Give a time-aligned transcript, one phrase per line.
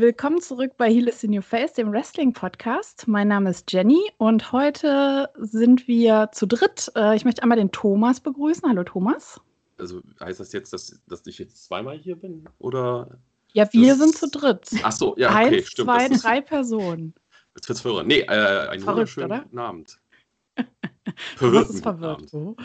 [0.00, 3.08] willkommen zurück bei Heal is the New Face, dem Wrestling-Podcast.
[3.08, 6.92] Mein Name ist Jenny und heute sind wir zu dritt.
[6.94, 8.68] Äh, ich möchte einmal den Thomas begrüßen.
[8.68, 9.40] Hallo Thomas.
[9.76, 12.48] Also heißt das jetzt, dass, dass ich jetzt zweimal hier bin?
[12.58, 13.18] Oder?
[13.52, 13.98] Ja, wir das...
[13.98, 14.70] sind zu dritt.
[14.84, 15.88] Ach so, ja, okay, Eins, stimmt.
[15.88, 17.14] zwei, drei Personen.
[17.56, 18.08] Jetzt wird's verwirrend.
[18.08, 19.62] Nee, äh, einen Verrückt, wunderschönen oder?
[19.62, 19.98] Abend.
[21.36, 22.28] Verwirrt ist verwirrt.
[22.28, 22.56] So.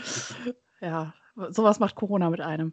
[0.80, 1.14] Ja,
[1.48, 2.72] sowas macht Corona mit einem.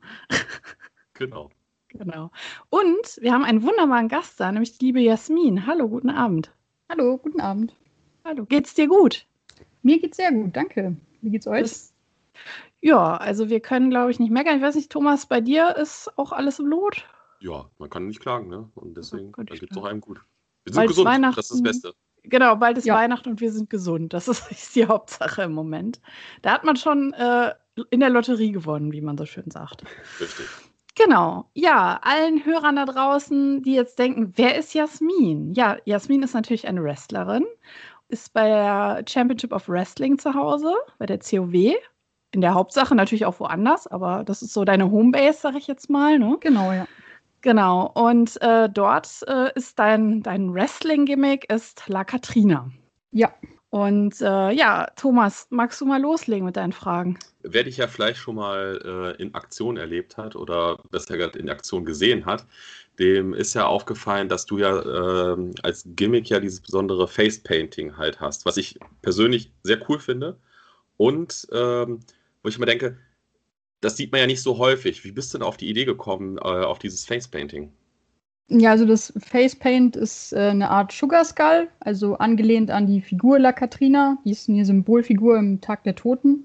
[1.14, 1.50] Genau.
[1.94, 2.32] Genau.
[2.70, 5.66] Und wir haben einen wunderbaren Gast da, nämlich die liebe Jasmin.
[5.66, 6.52] Hallo, guten Abend.
[6.90, 7.76] Hallo, guten Abend.
[8.24, 9.26] Hallo, geht's dir gut?
[9.84, 10.96] Mir geht's sehr gut, danke.
[11.22, 11.62] Wie geht's euch?
[11.62, 11.94] Das,
[12.82, 14.58] ja, also wir können, glaube ich, nicht meckern.
[14.58, 17.06] Ich weiß nicht, Thomas, bei dir ist auch alles im Lot?
[17.40, 18.70] Ja, man kann nicht klagen, ne?
[18.76, 19.84] Und deswegen Kann dann ich geht's klagen.
[19.84, 20.22] doch einem gut.
[20.64, 21.94] Wir sind Bald gesund, Weihnachten- das ist das Beste.
[22.24, 22.96] Genau, bald ist Ja.
[22.96, 24.14] Weihnachten und wir sind gesund.
[24.14, 26.00] Das ist, ist die Hauptsache im Moment.
[26.44, 27.54] Da hat man schon äh,
[27.90, 29.84] in der Lotterie gewonnen, wie man so schön sagt.
[30.20, 30.46] Richtig.
[30.96, 31.50] Genau.
[31.54, 35.54] Ja, allen Hörern da draußen, die jetzt denken, wer ist Jasmin?
[35.54, 37.46] Ja, Jasmin ist natürlich eine Wrestlerin,
[38.10, 41.76] ist bei der Championship of Wrestling zu Hause, bei der COW.
[42.34, 45.90] In der Hauptsache natürlich auch woanders, aber das ist so deine Homebase, sag ich jetzt
[45.90, 46.18] mal.
[46.20, 46.38] Ne?
[46.40, 46.88] Genau, ja.
[47.42, 47.92] Genau.
[47.94, 52.70] Und äh, dort äh, ist dein, dein Wrestling-Gimmick ist La Katrina.
[53.12, 53.34] Ja.
[53.72, 57.18] Und äh, ja, Thomas, magst du mal loslegen mit deinen Fragen?
[57.42, 61.50] Wer dich ja vielleicht schon mal äh, in Aktion erlebt hat oder besser gesagt in
[61.50, 62.46] Aktion gesehen hat,
[63.00, 68.20] dem ist ja aufgefallen, dass du ja ähm, als Gimmick ja dieses besondere Face-Painting halt
[68.20, 70.38] hast, was ich persönlich sehr cool finde.
[70.98, 72.02] Und ähm,
[72.44, 72.98] wo ich immer denke,
[73.80, 75.06] das sieht man ja nicht so häufig.
[75.06, 77.72] Wie bist du denn auf die Idee gekommen, äh, auf dieses Face-Painting?
[78.54, 83.40] Ja, also das Facepaint ist äh, eine Art Sugar Skull, also angelehnt an die Figur
[83.40, 84.18] La Katrina.
[84.26, 86.44] Die ist eine Symbolfigur im Tag der Toten.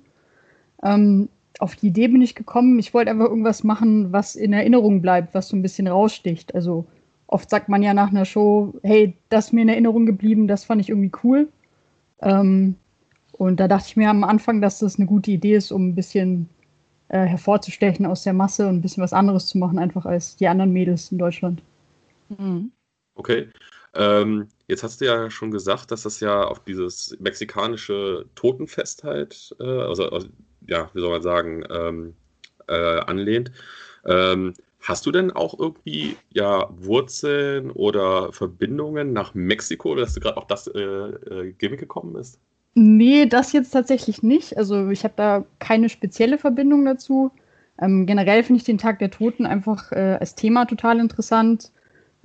[0.84, 1.28] Ähm,
[1.58, 5.34] auf die Idee bin ich gekommen, ich wollte einfach irgendwas machen, was in Erinnerung bleibt,
[5.34, 6.54] was so ein bisschen raussticht.
[6.54, 6.86] Also
[7.26, 10.64] oft sagt man ja nach einer Show, hey, das ist mir in Erinnerung geblieben, das
[10.64, 11.48] fand ich irgendwie cool.
[12.22, 12.76] Ähm,
[13.32, 15.94] und da dachte ich mir am Anfang, dass das eine gute Idee ist, um ein
[15.96, 16.48] bisschen
[17.08, 20.46] äh, hervorzustechen aus der Masse und ein bisschen was anderes zu machen, einfach als die
[20.46, 21.62] anderen Mädels in Deutschland.
[22.28, 22.72] Mhm.
[23.14, 23.48] Okay.
[23.94, 29.56] Ähm, jetzt hast du ja schon gesagt, dass das ja auf dieses mexikanische Totenfest halt,
[29.60, 30.28] äh, also, also
[30.66, 32.14] ja, wie soll man sagen, ähm,
[32.68, 33.52] äh, anlehnt.
[34.04, 40.36] Ähm, hast du denn auch irgendwie ja Wurzeln oder Verbindungen nach Mexiko, dass du gerade
[40.36, 42.38] auf das äh, äh, Gimmick gekommen bist?
[42.74, 44.58] Nee, das jetzt tatsächlich nicht.
[44.58, 47.32] Also ich habe da keine spezielle Verbindung dazu.
[47.80, 51.72] Ähm, generell finde ich den Tag der Toten einfach äh, als Thema total interessant.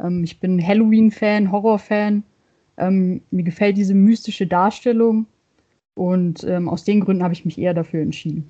[0.02, 2.24] Ähm, ich bin Halloween-Fan, Horror-Fan.
[2.78, 5.28] Ähm, mir gefällt diese mystische Darstellung.
[5.94, 8.50] Und ähm, aus den Gründen habe ich mich eher dafür entschieden.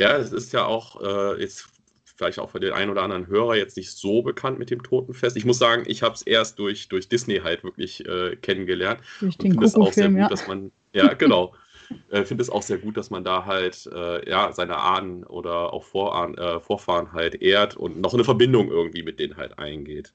[0.00, 1.68] Ja, es ist ja auch äh, jetzt
[2.20, 5.38] vielleicht auch für den einen oder anderen Hörer jetzt nicht so bekannt mit dem Totenfest.
[5.38, 9.00] Ich muss sagen, ich habe es erst durch, durch Disney halt wirklich äh, kennengelernt.
[9.20, 10.28] Durch Und den finde es auch sehr Coco-Film, gut, ja.
[10.28, 11.54] dass man, ja, genau.
[12.10, 15.72] äh, finde es auch sehr gut, dass man da halt äh, ja, seine Ahnen oder
[15.72, 20.12] auch Vorahn, äh, Vorfahren halt ehrt und noch eine Verbindung irgendwie mit denen halt eingeht.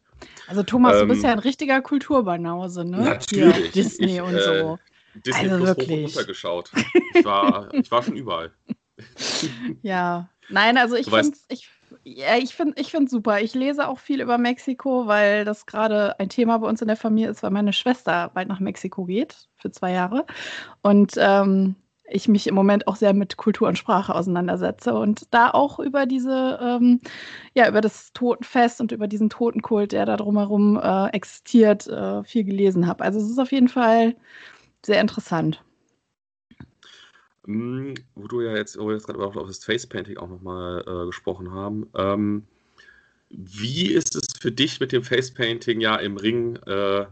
[0.48, 3.02] Also Thomas, du Ähm, bist ja ein richtiger Kulturbanause, ne?
[3.04, 3.56] Natürlich.
[3.56, 4.80] Hier, Disney Ich, und äh, so.
[5.26, 6.06] Disney Also Plus hoch und wirklich.
[6.06, 6.72] runter geschaut.
[7.14, 8.52] Ich war, ich war schon überall.
[9.82, 10.30] Ja.
[10.50, 11.70] Nein, also ich Du finde ich,
[12.04, 13.42] ja, ich find, ich find's super.
[13.42, 16.98] Ich lese auch viel über Mexiko, weil das gerade ein Thema bei uns in der
[16.98, 20.26] Familie ist, weil meine Schwester bald nach Mexiko geht für zwei Jahre.
[20.82, 21.76] Und ähm,
[22.08, 26.06] ich mich im Moment auch sehr mit Kultur und Sprache auseinandersetze und da auch über
[26.06, 27.02] diese, ähm,
[27.56, 32.44] ja, über das Totenfest und über diesen Totenkult, der da drumherum äh, existiert, äh, viel
[32.44, 33.04] gelesen habe.
[33.04, 34.16] Also es ist auf jeden Fall
[34.86, 35.65] sehr interessant.
[37.46, 41.88] Mm, Wo du ja jetzt, jetzt gerade auf das Facepainting auch nochmal äh, gesprochen haben.
[41.96, 42.48] Ähm,
[43.30, 47.06] wie ist es für dich mit dem Facepainting ja im Ring äh,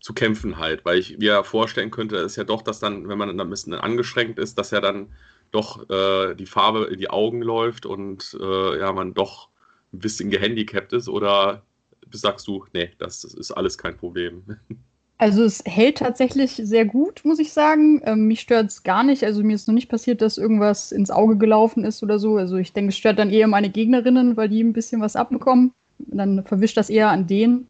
[0.00, 0.84] zu kämpfen halt?
[0.84, 3.74] Weil ich mir vorstellen könnte, ist ja doch, dass dann, wenn man dann ein bisschen
[3.74, 5.12] angeschränkt ist, dass ja dann
[5.52, 9.48] doch äh, die Farbe in die Augen läuft und äh, ja, man doch
[9.92, 11.08] ein bisschen gehandicapt ist.
[11.08, 11.64] Oder
[12.12, 14.58] sagst du, nee, das ist alles kein Problem?
[15.18, 18.02] Also es hält tatsächlich sehr gut, muss ich sagen.
[18.04, 19.24] Ähm, mich stört es gar nicht.
[19.24, 22.36] Also mir ist noch nicht passiert, dass irgendwas ins Auge gelaufen ist oder so.
[22.36, 25.72] Also ich denke, es stört dann eher meine Gegnerinnen, weil die ein bisschen was abbekommen.
[25.98, 27.66] Dann verwischt das eher an denen.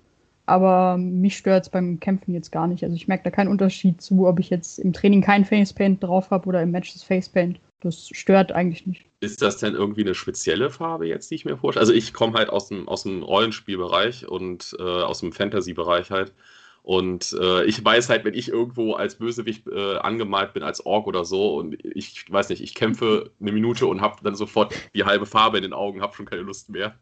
[0.47, 2.83] Aber mich stört es beim Kämpfen jetzt gar nicht.
[2.83, 6.31] Also ich merke da keinen Unterschied zu, ob ich jetzt im Training kein Facepaint drauf
[6.31, 7.59] habe oder im Match das Facepaint.
[7.81, 9.05] Das stört eigentlich nicht.
[9.21, 11.83] Ist das denn irgendwie eine spezielle Farbe jetzt, die ich mir vorstelle?
[11.83, 16.33] Also ich komme halt aus dem, aus dem Rollenspielbereich und äh, aus dem Fantasy-Bereich halt.
[16.87, 21.09] Und äh, ich weiß halt, wenn ich irgendwo als Bösewicht äh, angemalt bin, als Ork
[21.09, 25.03] oder so, und ich weiß nicht, ich kämpfe eine Minute und habe dann sofort die
[25.03, 26.95] halbe Farbe in den Augen, habe schon keine Lust mehr.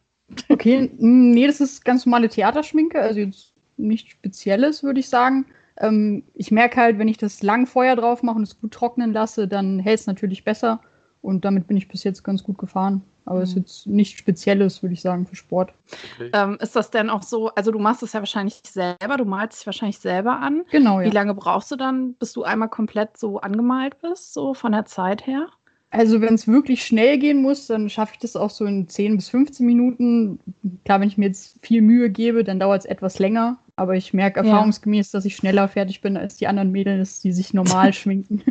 [0.49, 5.45] Okay, nee, das ist ganz normale Theaterschminke, also jetzt nichts Spezielles, würde ich sagen.
[5.77, 9.13] Ähm, ich merke halt, wenn ich das lang Feuer drauf mache und es gut trocknen
[9.13, 10.81] lasse, dann hält es natürlich besser.
[11.21, 13.03] Und damit bin ich bis jetzt ganz gut gefahren.
[13.25, 13.61] Aber es mhm.
[13.61, 15.73] ist jetzt nichts Spezielles, würde ich sagen, für Sport.
[16.15, 16.29] Okay.
[16.33, 19.59] Ähm, ist das denn auch so, also du machst es ja wahrscheinlich selber, du malst
[19.59, 20.63] dich wahrscheinlich selber an.
[20.71, 21.07] Genau, ja.
[21.07, 24.85] Wie lange brauchst du dann, bis du einmal komplett so angemalt bist, so von der
[24.85, 25.47] Zeit her?
[25.95, 29.15] Also wenn es wirklich schnell gehen muss, dann schaffe ich das auch so in 10
[29.15, 30.39] bis 15 Minuten.
[30.83, 33.57] Klar, wenn ich mir jetzt viel Mühe gebe, dann dauert es etwas länger.
[33.77, 35.17] Aber ich merke erfahrungsgemäß, ja.
[35.17, 38.43] dass ich schneller fertig bin als die anderen Mädels, die sich normal schminken.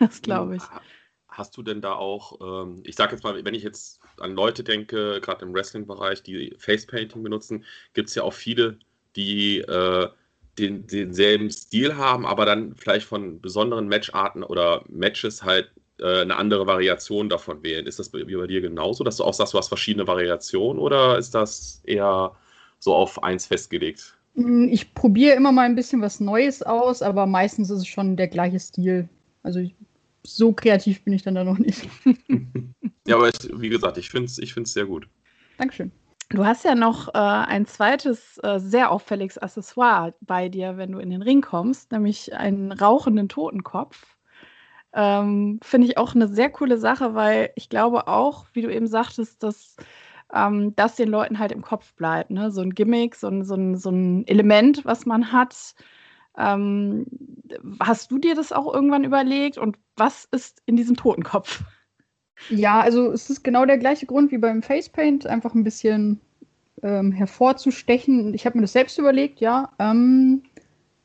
[0.00, 0.62] das glaube ich.
[1.32, 4.62] Hast du denn da auch, ähm, ich sage jetzt mal, wenn ich jetzt an Leute
[4.62, 7.64] denke, gerade im Wrestling-Bereich, die Facepainting benutzen,
[7.94, 8.78] gibt es ja auch viele,
[9.16, 10.08] die äh,
[10.58, 16.36] den, denselben Stil haben, aber dann vielleicht von besonderen Matcharten oder Matches halt äh, eine
[16.36, 17.86] andere Variation davon wählen.
[17.86, 21.16] Ist das bei, bei dir genauso, dass du auch sagst, du hast verschiedene Variationen oder
[21.18, 22.32] ist das eher
[22.78, 24.14] so auf eins festgelegt?
[24.34, 28.16] Hm, ich probiere immer mal ein bisschen was Neues aus, aber meistens ist es schon
[28.16, 29.08] der gleiche Stil.
[29.42, 29.74] Also ich,
[30.24, 31.88] so kreativ bin ich dann da noch nicht.
[33.06, 35.08] ja, aber ich, wie gesagt, ich finde es ich sehr gut.
[35.58, 35.92] Dankeschön.
[36.30, 40.98] Du hast ja noch äh, ein zweites äh, sehr auffälliges Accessoire bei dir, wenn du
[40.98, 44.16] in den Ring kommst, nämlich einen rauchenden Totenkopf.
[44.94, 48.86] Ähm, Finde ich auch eine sehr coole Sache, weil ich glaube auch, wie du eben
[48.86, 49.76] sagtest, dass
[50.32, 52.30] ähm, das den Leuten halt im Kopf bleibt.
[52.30, 52.50] Ne?
[52.50, 55.74] So ein Gimmick, so ein, so, ein, so ein Element, was man hat.
[56.36, 57.06] Ähm,
[57.80, 61.62] hast du dir das auch irgendwann überlegt und was ist in diesem Totenkopf?
[62.48, 66.20] Ja, also es ist genau der gleiche Grund wie beim Facepaint, einfach ein bisschen
[66.82, 68.34] ähm, hervorzustechen.
[68.34, 69.70] Ich habe mir das selbst überlegt, ja.
[69.78, 70.42] Ähm,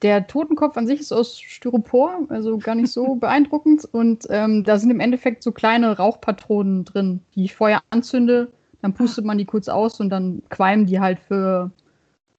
[0.04, 3.86] der Totenkopf an sich ist aus Styropor, also gar nicht so beeindruckend.
[3.86, 8.52] Und ähm, da sind im Endeffekt so kleine Rauchpatronen drin, die ich vorher anzünde.
[8.82, 11.72] Dann pustet man die kurz aus und dann qualmen die halt für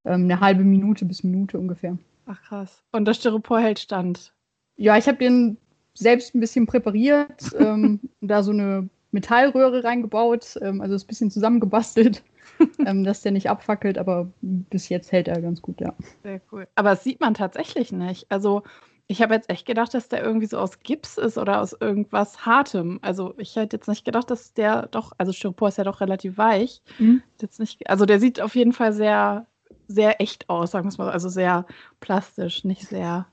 [0.04, 1.98] ähm, eine halbe Minute bis Minute ungefähr.
[2.28, 2.82] Ach krass.
[2.92, 4.32] Und das Styropor hält stand?
[4.76, 5.56] Ja, ich habe den
[5.94, 11.30] selbst ein bisschen präpariert, ähm, da so eine Metallröhre reingebaut, ähm, also ist ein bisschen
[11.30, 12.22] zusammengebastelt.
[12.86, 15.94] ähm, dass der nicht abfackelt, aber bis jetzt hält er ganz gut, ja.
[16.22, 16.66] Sehr cool.
[16.74, 18.26] Aber das sieht man tatsächlich nicht.
[18.30, 18.62] Also
[19.06, 22.44] ich habe jetzt echt gedacht, dass der irgendwie so aus Gips ist oder aus irgendwas
[22.44, 22.98] Hartem.
[23.00, 26.36] Also ich hätte jetzt nicht gedacht, dass der doch, also Styropor ist ja doch relativ
[26.36, 26.82] weich.
[26.98, 27.22] Mhm.
[27.40, 29.46] Jetzt nicht, also der sieht auf jeden Fall sehr,
[29.88, 31.10] sehr echt aus, sagen wir es mal.
[31.10, 31.66] Also sehr
[32.00, 33.26] plastisch, nicht sehr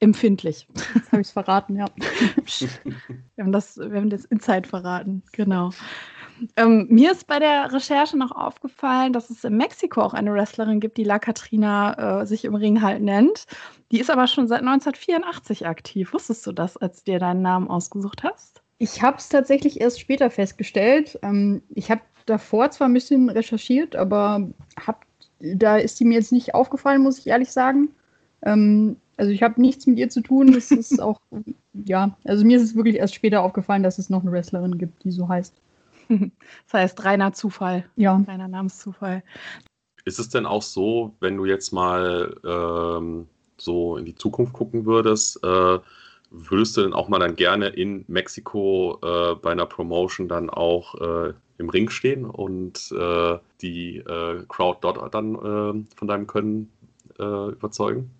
[0.00, 0.68] empfindlich.
[1.12, 1.86] Habe ich es verraten, ja.
[3.36, 5.70] wir, haben das, wir haben das Insight verraten, genau.
[6.56, 10.80] Ähm, mir ist bei der Recherche noch aufgefallen, dass es in Mexiko auch eine Wrestlerin
[10.80, 13.46] gibt, die La Katrina äh, sich im Ring halt nennt.
[13.90, 16.12] Die ist aber schon seit 1984 aktiv.
[16.12, 18.60] Wusstest du das, als du dir deinen Namen ausgesucht hast?
[18.78, 21.18] Ich habe es tatsächlich erst später festgestellt.
[21.22, 24.50] Ähm, ich habe davor zwar ein bisschen recherchiert, aber
[24.86, 25.05] hab,
[25.40, 27.90] da ist die mir jetzt nicht aufgefallen, muss ich ehrlich sagen.
[28.42, 30.54] Ähm, also ich habe nichts mit ihr zu tun.
[30.54, 31.20] Es ist auch,
[31.72, 35.04] ja, also mir ist es wirklich erst später aufgefallen, dass es noch eine Wrestlerin gibt,
[35.04, 35.54] die so heißt.
[36.08, 37.84] Das heißt reiner Zufall.
[37.96, 38.22] Ja.
[38.26, 39.22] Reiner Namenszufall.
[40.04, 43.26] Ist es denn auch so, wenn du jetzt mal ähm,
[43.58, 45.78] so in die Zukunft gucken würdest, äh,
[46.30, 50.94] würdest du denn auch mal dann gerne in Mexiko äh, bei einer Promotion dann auch
[51.00, 56.70] äh, im Ring stehen und äh, die äh, Crowd dort dann äh, von deinem Können
[57.18, 58.10] überzeugen?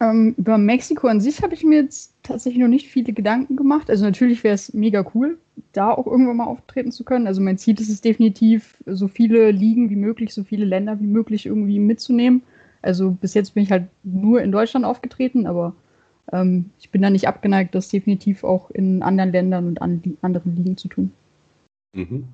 [0.00, 3.90] Ähm, über Mexiko an sich habe ich mir jetzt tatsächlich noch nicht viele Gedanken gemacht.
[3.90, 5.36] Also natürlich wäre es mega cool,
[5.72, 7.26] da auch irgendwann mal auftreten zu können.
[7.26, 11.06] Also mein Ziel ist es definitiv, so viele Ligen wie möglich, so viele Länder wie
[11.06, 12.42] möglich irgendwie mitzunehmen.
[12.80, 15.74] Also bis jetzt bin ich halt nur in Deutschland aufgetreten, aber
[16.32, 20.56] ähm, ich bin da nicht abgeneigt, das definitiv auch in anderen Ländern und an anderen
[20.56, 21.12] Ligen zu tun.
[21.92, 22.28] Mhm.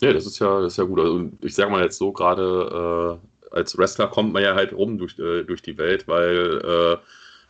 [0.00, 1.00] Ja, das ist ja, das ist ja gut.
[1.00, 3.20] Also ich sage mal jetzt so gerade,
[3.52, 6.96] äh, als Wrestler kommt man ja halt rum durch, äh, durch die Welt, weil äh,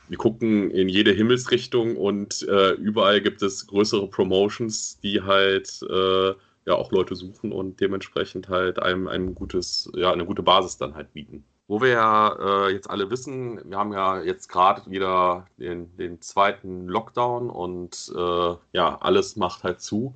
[0.09, 6.35] wir gucken in jede Himmelsrichtung und äh, überall gibt es größere Promotions, die halt äh,
[6.67, 10.95] ja auch Leute suchen und dementsprechend halt einem ein gutes, ja, eine gute Basis dann
[10.95, 11.45] halt bieten.
[11.67, 16.21] Wo wir ja äh, jetzt alle wissen, wir haben ja jetzt gerade wieder den, den
[16.21, 20.15] zweiten Lockdown und äh, ja, alles macht halt zu.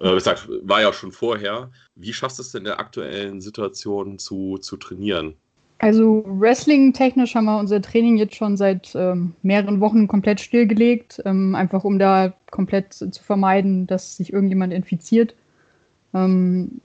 [0.00, 1.70] Äh, wie gesagt, war ja schon vorher.
[1.94, 5.34] Wie schaffst du es denn in der aktuellen Situation zu, zu trainieren?
[5.78, 11.54] Also Wrestling-technisch haben wir unser Training jetzt schon seit ähm, mehreren Wochen komplett stillgelegt, ähm,
[11.54, 15.34] einfach um da komplett zu vermeiden, dass sich irgendjemand infiziert.
[16.14, 16.80] Ähm,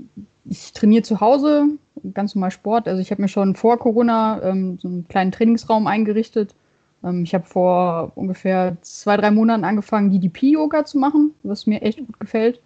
[0.45, 1.65] ich trainiere zu Hause,
[2.13, 2.87] ganz normal Sport.
[2.87, 6.55] Also ich habe mir schon vor Corona ähm, so einen kleinen Trainingsraum eingerichtet.
[7.03, 11.99] Ähm, ich habe vor ungefähr zwei, drei Monaten angefangen, DDP-Yoga zu machen, was mir echt
[11.99, 12.59] gut gefällt.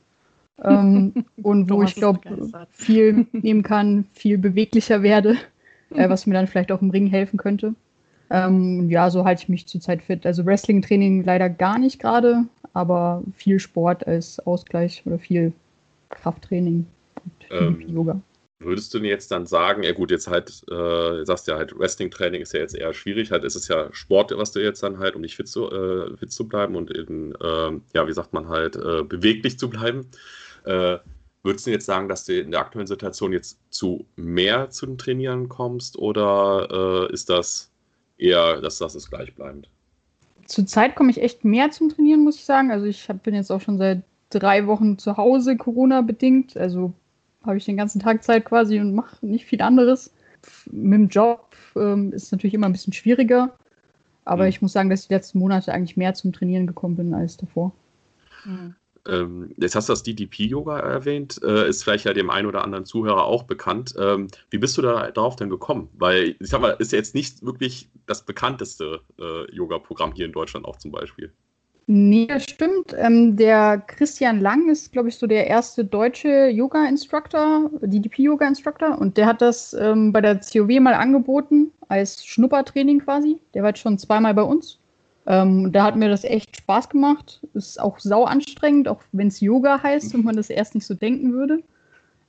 [0.62, 2.20] Ähm, und wo ich glaube,
[2.72, 5.38] viel nehmen kann, viel beweglicher werde,
[5.92, 7.76] äh, was mir dann vielleicht auch im Ring helfen könnte.
[8.30, 10.26] Ähm, ja, so halte ich mich zurzeit fit.
[10.26, 15.54] Also Wrestling-Training leider gar nicht gerade, aber viel Sport als Ausgleich oder viel
[16.10, 16.86] Krafttraining
[17.24, 18.22] und ähm, Yoga.
[18.60, 22.54] Würdest du jetzt dann sagen, ja gut, jetzt halt, äh, sagst ja halt, Wrestling-Training ist
[22.54, 25.22] ja jetzt eher schwierig, halt ist es ja Sport, was du jetzt dann halt, um
[25.22, 28.78] dich fit zu, äh, fit zu bleiben und in, äh, ja, wie sagt man halt,
[28.78, 30.08] äh, beweglich zu bleiben.
[30.66, 30.98] Äh,
[31.44, 34.98] würdest du jetzt sagen, dass du in der aktuellen Situation jetzt zu mehr zu den
[34.98, 37.72] Trainieren kommst oder äh, ist das
[38.18, 39.70] eher, dass das ist gleichbleibend?
[40.46, 42.72] Zurzeit komme ich echt mehr zum Trainieren, muss ich sagen.
[42.72, 46.58] Also ich hab, bin jetzt auch schon seit drei Wochen zu Hause, Corona-bedingt.
[46.58, 46.94] Also
[47.46, 50.14] habe ich den ganzen Tag Zeit quasi und mache nicht viel anderes.
[50.72, 53.56] Mit dem Job ähm, ist es natürlich immer ein bisschen schwieriger.
[54.26, 54.50] Aber mhm.
[54.50, 57.38] ich muss sagen, dass ich die letzten Monate eigentlich mehr zum Trainieren gekommen bin als
[57.38, 57.74] davor.
[58.46, 58.76] Mhm.
[59.08, 62.86] Ähm, jetzt hast du das DDP-Yoga erwähnt, äh, ist vielleicht ja dem einen oder anderen
[62.86, 63.94] Zuhörer auch bekannt.
[64.00, 65.90] Ähm, wie bist du da darauf denn gekommen?
[65.94, 70.32] Weil, ich sag mal, ist ja jetzt nicht wirklich das bekannteste äh, Yoga-Programm hier in
[70.32, 71.32] Deutschland auch zum Beispiel.
[71.86, 72.96] Nee, das stimmt.
[72.98, 78.98] Ähm, der Christian Lang ist, glaube ich, so der erste deutsche Yoga-Instructor, DDP-Yoga-Instructor.
[78.98, 83.38] Und der hat das ähm, bei der COW mal angeboten, als Schnuppertraining quasi.
[83.54, 84.80] Der war jetzt schon zweimal bei uns.
[85.26, 87.42] Ähm, da hat mir das echt Spaß gemacht.
[87.54, 90.94] Ist auch sau anstrengend, auch wenn es Yoga heißt und man das erst nicht so
[90.94, 91.64] denken würde.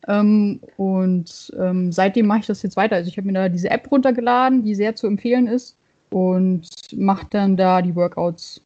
[0.06, 2.96] Ähm, und ähm, seitdem mache ich das jetzt weiter.
[2.96, 5.76] Also ich habe mir da diese App runtergeladen, die sehr zu empfehlen ist
[6.10, 8.64] und mache dann da die Workouts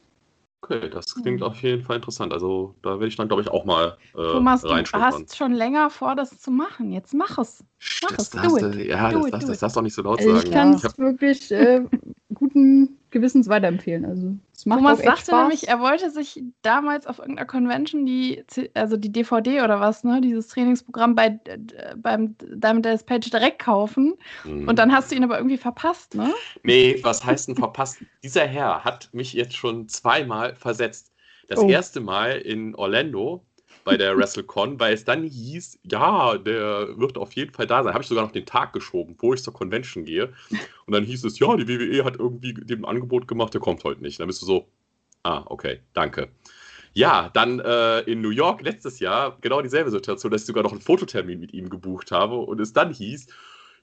[0.61, 2.33] Okay, das klingt auf jeden Fall interessant.
[2.33, 5.89] Also da werde ich dann, glaube ich, auch mal äh, Thomas, du hast schon länger
[5.89, 6.91] vor, das zu machen.
[6.91, 7.63] Jetzt mach es.
[8.03, 8.29] Mach das, es.
[8.31, 10.35] Das, do ja, do das, it, das, das darfst du auch nicht so laut also
[10.35, 10.47] sagen.
[10.47, 11.85] Ich kann es wirklich äh,
[12.33, 14.05] guten Gewissens weiterempfehlen.
[14.05, 15.41] Also es macht Thomas auch echt sagte Spaß.
[15.41, 20.21] nämlich, er wollte sich damals auf irgendeiner Convention die, also die DVD oder was, ne,
[20.21, 21.39] dieses Trainingsprogramm bei
[21.97, 24.15] beim Diamond Dallas Page direkt kaufen.
[24.43, 24.67] Hm.
[24.67, 26.33] Und dann hast du ihn aber irgendwie verpasst, ne?
[26.63, 27.97] Nee, was heißt denn verpasst?
[28.23, 31.11] Dieser Herr hat mich jetzt schon zweimal versetzt.
[31.47, 31.67] Das oh.
[31.67, 33.43] erste Mal in Orlando
[33.83, 37.93] bei der WrestleCon, weil es dann hieß, ja, der wird auf jeden Fall da sein.
[37.93, 40.33] Habe ich sogar noch den Tag geschoben, wo ich zur Convention gehe.
[40.85, 44.01] Und dann hieß es, ja, die WWE hat irgendwie dem Angebot gemacht, der kommt heute
[44.01, 44.19] nicht.
[44.19, 44.67] Dann bist du so,
[45.23, 46.29] ah, okay, danke.
[46.93, 50.71] Ja, dann äh, in New York letztes Jahr genau dieselbe Situation, dass ich sogar noch
[50.71, 53.27] einen Fototermin mit ihm gebucht habe und es dann hieß,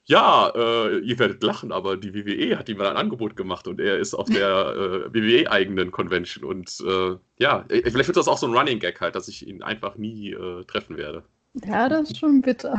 [0.07, 3.81] ja, äh, ihr werdet lachen, aber die WWE hat ihm mal ein Angebot gemacht und
[3.81, 6.45] er ist auf der äh, WWE-eigenen Convention.
[6.45, 9.45] Und äh, ja, äh, vielleicht wird das auch so ein Running Gag halt, dass ich
[9.45, 11.23] ihn einfach nie äh, treffen werde.
[11.65, 12.77] Ja, das ist schon bitter.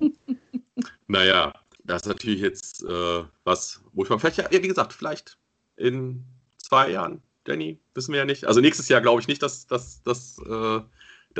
[1.06, 1.54] naja,
[1.84, 5.38] das ist natürlich jetzt äh, was, wo ich mal vielleicht, ja, wie gesagt, vielleicht
[5.76, 6.24] in
[6.58, 8.44] zwei Jahren, Danny, wissen wir ja nicht.
[8.44, 10.38] Also nächstes Jahr glaube ich nicht, dass das dass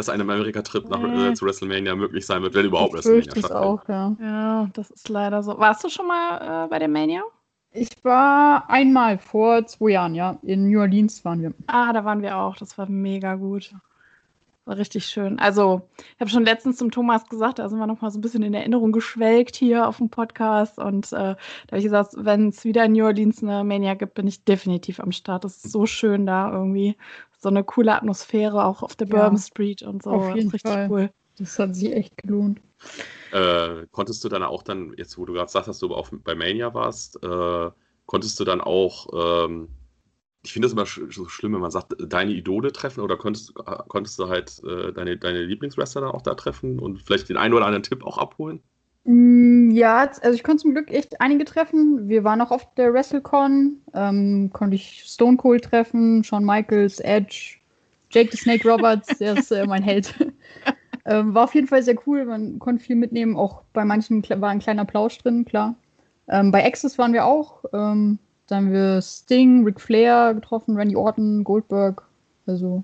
[0.09, 3.53] ein Amerika-Trip nach äh, zu WrestleMania möglich sein wird, wenn überhaupt ich WrestleMania stattfindet.
[3.53, 4.17] auch, ja.
[4.21, 5.59] Ja, das ist leider so.
[5.59, 7.23] Warst du schon mal äh, bei der Mania?
[7.73, 10.39] Ich war einmal vor zwei Jahren, ja.
[10.43, 11.53] In New Orleans waren wir.
[11.67, 12.57] Ah, da waren wir auch.
[12.57, 13.75] Das war mega gut.
[14.65, 15.39] War richtig schön.
[15.39, 18.23] Also, ich habe schon letztens zum Thomas gesagt, da sind wir noch mal so ein
[18.23, 20.79] bisschen in Erinnerung geschwelgt hier auf dem Podcast.
[20.79, 21.37] Und äh, da
[21.69, 24.99] habe ich gesagt, wenn es wieder in New Orleans eine Mania gibt, bin ich definitiv
[24.99, 25.45] am Start.
[25.45, 26.97] Das ist so schön da irgendwie
[27.47, 30.11] so eine coole Atmosphäre auch auf der ja, Bourbon Street und so.
[30.11, 30.89] Auf jeden richtig Fall.
[30.91, 31.11] cool.
[31.39, 32.61] Das hat sich echt gelohnt.
[33.31, 36.35] Äh, konntest du dann auch dann, jetzt wo du gerade sagst, dass du auf, bei
[36.35, 37.71] Mania warst, äh,
[38.07, 39.69] konntest du dann auch, ähm,
[40.43, 43.55] ich finde das immer sch so schlimm, wenn man sagt, deine Idole treffen oder konntest,
[43.55, 47.55] konntest du halt äh, deine, deine Lieblingswrestler dann auch da treffen und vielleicht den einen
[47.55, 48.61] oder anderen Tipp auch abholen?
[49.05, 52.09] Mm, ja, also ich konnte zum Glück echt einige treffen.
[52.09, 53.77] Wir waren auch auf der WrestleCon.
[53.93, 57.59] Ähm, konnte ich Stone Cold treffen, Shawn Michaels, Edge,
[58.11, 60.15] Jake the Snake Roberts, der ist äh, mein Held.
[61.05, 62.25] ähm, war auf jeden Fall sehr cool.
[62.25, 63.37] Man konnte viel mitnehmen.
[63.37, 65.75] Auch bei manchen war ein kleiner Plausch drin, klar.
[66.29, 67.63] Ähm, bei Access waren wir auch.
[67.75, 72.03] Ähm, da haben wir Sting, Ric Flair getroffen, Randy Orton, Goldberg.
[72.47, 72.83] Also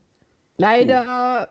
[0.59, 1.49] leider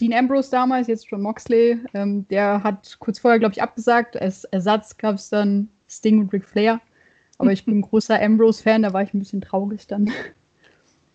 [0.00, 4.20] Dean Ambrose damals, jetzt John Moxley, ähm, der hat kurz vorher, glaube ich, abgesagt.
[4.20, 6.80] Als Ersatz gab es dann Sting und Ric Flair.
[7.38, 10.10] Aber ich bin ein großer Ambrose-Fan, da war ich ein bisschen traurig dann.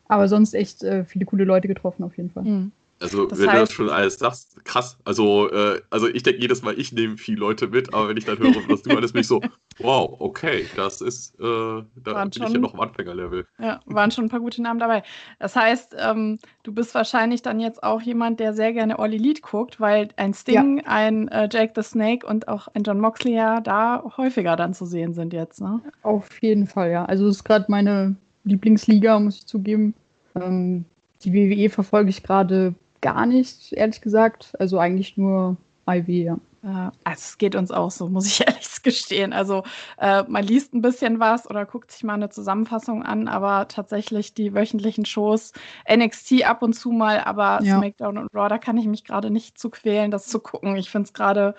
[0.08, 2.44] Aber sonst echt äh, viele coole Leute getroffen, auf jeden Fall.
[2.44, 2.72] Mhm.
[3.02, 4.98] Also, das wenn heißt, du das schon alles sagst, krass.
[5.06, 8.26] Also, äh, also ich denke jedes Mal, ich nehme viele Leute mit, aber wenn ich
[8.26, 9.42] dann höre, was du alles bin ich so,
[9.80, 13.46] wow, okay, das ist, äh, da waren bin schon, ich ja noch im Anfängerlevel.
[13.60, 15.04] Ja, waren schon ein paar gute Namen dabei.
[15.40, 19.42] Das heißt, ähm, du bist wahrscheinlich dann jetzt auch jemand, der sehr gerne All Elite
[19.42, 20.84] guckt, weil ein Sting, ja.
[20.86, 24.86] ein äh, Jake the Snake und auch ein John Moxley ja da häufiger dann zu
[24.86, 25.82] sehen sind jetzt, ne?
[26.04, 27.06] Auf jeden Fall, ja.
[27.06, 29.94] Also, das ist gerade meine Lieblingsliga, muss ich zugeben.
[30.36, 30.86] Ähm,
[31.24, 34.54] die WWE verfolge ich gerade gar nicht, ehrlich gesagt.
[34.60, 35.58] Also eigentlich nur
[35.90, 36.38] IV, ja.
[36.64, 39.34] Also es geht uns auch so, muss ich ehrlich gestehen.
[39.34, 39.64] Also
[39.98, 44.34] äh, man liest ein bisschen was oder guckt sich mal eine Zusammenfassung an, aber tatsächlich
[44.34, 45.54] die wöchentlichen Shows,
[45.92, 47.78] NXT ab und zu mal, aber ja.
[47.78, 50.76] SmackDown und Raw, da kann ich mich gerade nicht zu quälen, das zu gucken.
[50.76, 51.56] Ich finde es gerade,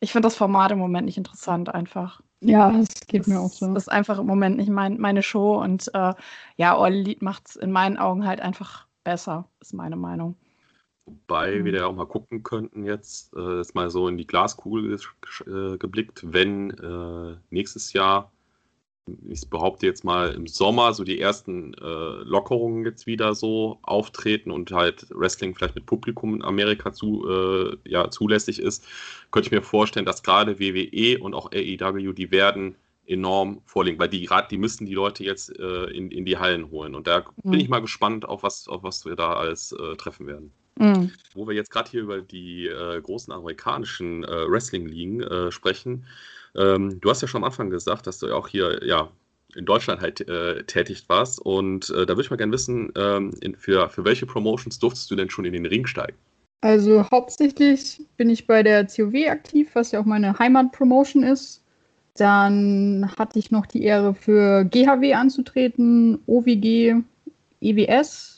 [0.00, 2.22] ich finde das Format im Moment nicht interessant einfach.
[2.40, 3.72] Ja, das geht das, mir auch so.
[3.74, 6.14] Das ist einfach im Moment nicht mein, meine Show und äh,
[6.56, 10.36] ja, All Elite macht es in meinen Augen halt einfach besser, ist meine Meinung.
[11.06, 11.64] Wobei mhm.
[11.64, 14.98] wir da auch mal gucken könnten jetzt, äh, ist mal so in die Glaskugel
[15.46, 18.32] äh, geblickt, wenn äh, nächstes Jahr,
[19.28, 24.50] ich behaupte jetzt mal im Sommer, so die ersten äh, Lockerungen jetzt wieder so auftreten
[24.50, 28.84] und halt Wrestling vielleicht mit Publikum in Amerika zu, äh, ja, zulässig ist,
[29.30, 32.74] könnte ich mir vorstellen, dass gerade WWE und auch AEW, die werden
[33.06, 36.96] enorm vorlegen, weil die die müssten die Leute jetzt äh, in, in die Hallen holen.
[36.96, 37.52] Und da mhm.
[37.52, 40.52] bin ich mal gespannt, auf was, auf was wir da alles treffen werden.
[40.78, 41.10] Mhm.
[41.34, 46.04] Wo wir jetzt gerade hier über die äh, großen amerikanischen äh, Wrestling-Ligen äh, sprechen.
[46.54, 49.10] Ähm, du hast ja schon am Anfang gesagt, dass du ja auch hier ja,
[49.54, 51.40] in Deutschland halt äh, tätig warst.
[51.40, 55.10] Und äh, da würde ich mal gerne wissen, ähm, in, für, für welche Promotions durftest
[55.10, 56.16] du denn schon in den Ring steigen?
[56.60, 61.62] Also hauptsächlich bin ich bei der COW aktiv, was ja auch meine Heimatpromotion ist.
[62.14, 67.02] Dann hatte ich noch die Ehre für GHW anzutreten, OWG,
[67.60, 68.35] EWS,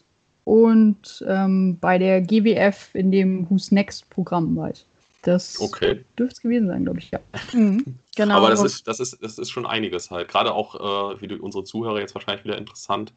[0.48, 4.86] und ähm, bei der GWF in dem Who's Next Programm war ich.
[5.20, 6.06] Das okay.
[6.18, 7.20] dürfte es gewesen sein, glaube ich, ja.
[7.52, 7.84] Mhm,
[8.16, 8.36] genau.
[8.36, 10.28] Aber das ist, das, ist, das ist schon einiges halt.
[10.28, 10.74] Gerade auch
[11.12, 13.12] äh, für unsere Zuhörer jetzt wahrscheinlich wieder interessant,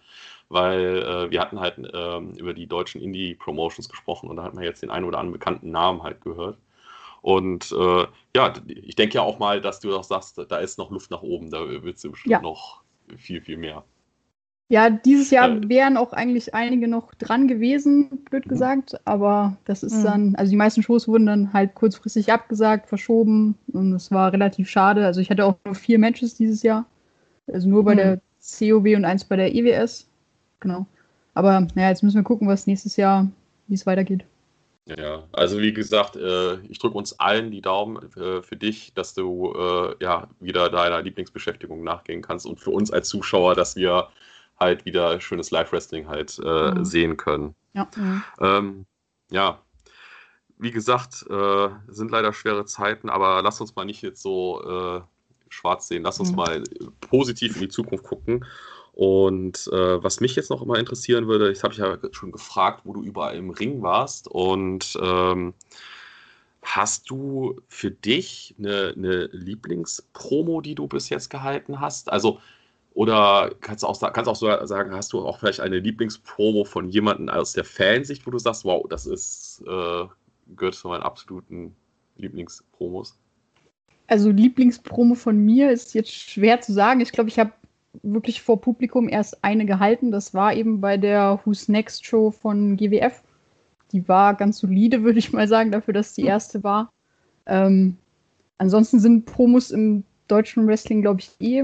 [0.50, 4.66] weil äh, wir hatten halt äh, über die deutschen Indie-Promotions gesprochen und da hat man
[4.66, 6.58] jetzt den einen oder anderen bekannten Namen halt gehört.
[7.22, 10.92] Und äh, ja, ich denke ja auch mal, dass du auch sagst, da ist noch
[10.92, 12.42] Luft nach oben, da wird es bestimmt ja.
[12.42, 12.82] noch
[13.16, 13.86] viel, viel mehr.
[14.72, 15.68] Ja, dieses Jahr äh.
[15.68, 18.50] wären auch eigentlich einige noch dran gewesen, blöd mhm.
[18.50, 18.96] gesagt.
[19.04, 20.04] Aber das ist mhm.
[20.04, 23.58] dann, also die meisten Shows wurden dann halt kurzfristig abgesagt, verschoben.
[23.74, 25.06] Und es war relativ schade.
[25.06, 26.86] Also ich hatte auch nur vier Matches dieses Jahr.
[27.52, 27.98] Also nur bei mhm.
[27.98, 30.08] der COW und eins bei der EWS.
[30.62, 30.86] Genau.
[31.34, 33.30] Aber naja, jetzt müssen wir gucken, was nächstes Jahr,
[33.68, 34.24] wie es weitergeht.
[34.86, 39.14] Ja, also wie gesagt, äh, ich drücke uns allen die Daumen äh, für dich, dass
[39.16, 39.54] du
[40.00, 44.08] ja wieder deiner Lieblingsbeschäftigung nachgehen kannst und für uns als Zuschauer, dass wir
[44.62, 46.86] halt wieder schönes Live-Wrestling halt äh, mhm.
[46.86, 47.56] sehen können.
[47.74, 47.88] Ja.
[47.96, 48.24] Mhm.
[48.40, 48.86] Ähm,
[49.32, 49.60] ja,
[50.58, 55.02] wie gesagt, äh, sind leider schwere Zeiten, aber lass uns mal nicht jetzt so äh,
[55.50, 56.04] schwarz sehen.
[56.04, 56.36] Lass uns mhm.
[56.38, 56.64] mal
[57.02, 58.46] positiv in die Zukunft gucken.
[58.94, 62.94] Und äh, was mich jetzt noch immer interessieren würde, ich habe ja schon gefragt, wo
[62.94, 64.28] du überall im Ring warst.
[64.28, 65.54] Und ähm,
[66.62, 72.12] hast du für dich eine, eine Lieblingspromo, die du bis jetzt gehalten hast?
[72.12, 72.40] Also
[72.94, 76.90] oder kannst du auch, kannst auch so sagen, hast du auch vielleicht eine Lieblingspromo von
[76.90, 80.06] jemandem aus der Fansicht, wo du sagst, wow, das ist, äh,
[80.56, 81.74] gehört zu meinen absoluten
[82.18, 83.18] Lieblingspromos?
[84.08, 87.00] Also Lieblingspromo von mir ist jetzt schwer zu sagen.
[87.00, 87.54] Ich glaube, ich habe
[88.04, 90.12] wirklich vor Publikum erst eine gehalten.
[90.12, 93.24] Das war eben bei der Who's Next Show von GWF.
[93.94, 96.28] Die war ganz solide, würde ich mal sagen, dafür, dass die hm.
[96.28, 96.92] erste war.
[97.46, 97.96] Ähm,
[98.58, 101.64] ansonsten sind Promos im deutschen Wrestling, glaube ich, eh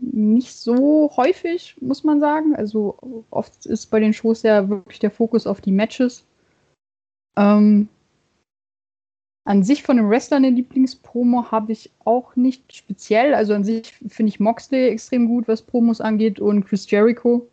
[0.00, 2.54] nicht so häufig, muss man sagen.
[2.54, 6.24] Also oft ist bei den Shows ja wirklich der Fokus auf die Matches.
[7.36, 7.88] Ähm,
[9.46, 13.34] an sich von dem Wrestler eine Lieblingspromo habe ich auch nicht speziell.
[13.34, 17.46] Also an sich finde ich Moxley extrem gut, was Promos angeht, und Chris Jericho.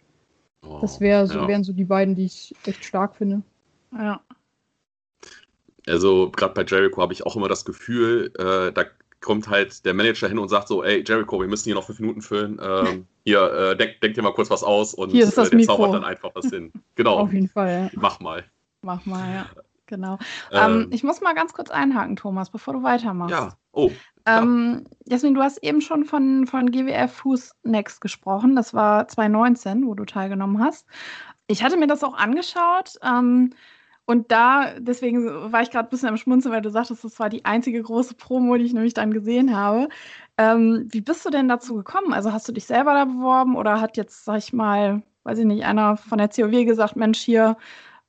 [0.66, 1.48] Oh, das wär so, ja.
[1.48, 3.42] wären so die beiden, die ich echt stark finde.
[3.92, 4.22] Ja.
[5.88, 8.86] Also gerade bei Jericho habe ich auch immer das Gefühl, äh, da
[9.22, 12.00] kommt halt der Manager hin und sagt so, ey Jericho, wir müssen hier noch fünf
[12.00, 12.60] Minuten füllen.
[12.62, 15.76] Ähm, hier, äh, denk, denk, dir mal kurz was aus und äh, der Mikro.
[15.76, 16.72] zaubert dann einfach was hin.
[16.96, 17.20] Genau.
[17.20, 18.00] Auf jeden Fall, ja.
[18.00, 18.44] Mach mal.
[18.82, 19.46] Mach mal, ja.
[19.86, 20.18] Genau.
[20.52, 23.32] Ähm, ähm, ich muss mal ganz kurz einhaken, Thomas, bevor du weitermachst.
[23.32, 23.92] Ja, oh.
[24.26, 28.56] Ähm, Jasmin, du hast eben schon von, von GWF Fuß Next gesprochen.
[28.56, 30.86] Das war 2019, wo du teilgenommen hast.
[31.48, 32.98] Ich hatte mir das auch angeschaut.
[33.02, 33.54] Ähm,
[34.12, 37.30] und da, deswegen war ich gerade ein bisschen am Schmunzeln, weil du sagtest, das war
[37.30, 39.88] die einzige große Promo, die ich nämlich dann gesehen habe.
[40.38, 42.12] Ähm, wie bist du denn dazu gekommen?
[42.12, 45.46] Also hast du dich selber da beworben oder hat jetzt, sag ich mal, weiß ich
[45.46, 47.56] nicht, einer von der COW gesagt, Mensch, hier,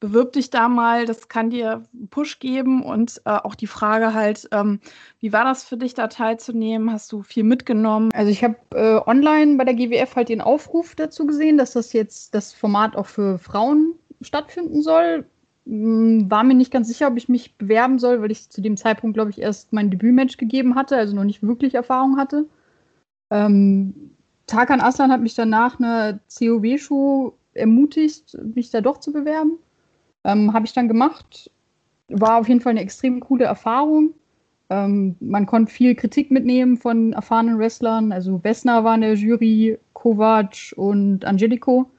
[0.01, 4.13] bewirb dich da mal, das kann dir einen Push geben und äh, auch die Frage
[4.13, 4.81] halt, ähm,
[5.21, 6.91] wie war das für dich da teilzunehmen?
[6.93, 8.11] Hast du viel mitgenommen?
[8.13, 11.93] Also ich habe äh, online bei der GWF halt den Aufruf dazu gesehen, dass das
[11.93, 15.25] jetzt das Format auch für Frauen stattfinden soll.
[15.65, 19.15] War mir nicht ganz sicher, ob ich mich bewerben soll, weil ich zu dem Zeitpunkt,
[19.15, 22.47] glaube ich, erst mein Debütmatch gegeben hatte, also noch nicht wirklich Erfahrung hatte.
[23.31, 24.13] Ähm,
[24.47, 29.59] Tarkan Aslan hat mich danach eine COW-Show ermutigt, mich da doch zu bewerben.
[30.25, 31.51] Ähm, Habe ich dann gemacht.
[32.09, 34.15] War auf jeden Fall eine extrem coole Erfahrung.
[34.69, 38.13] Ähm, man konnte viel Kritik mitnehmen von erfahrenen Wrestlern.
[38.13, 41.91] Also Wessner war in der Jury, Kovac und Angelico.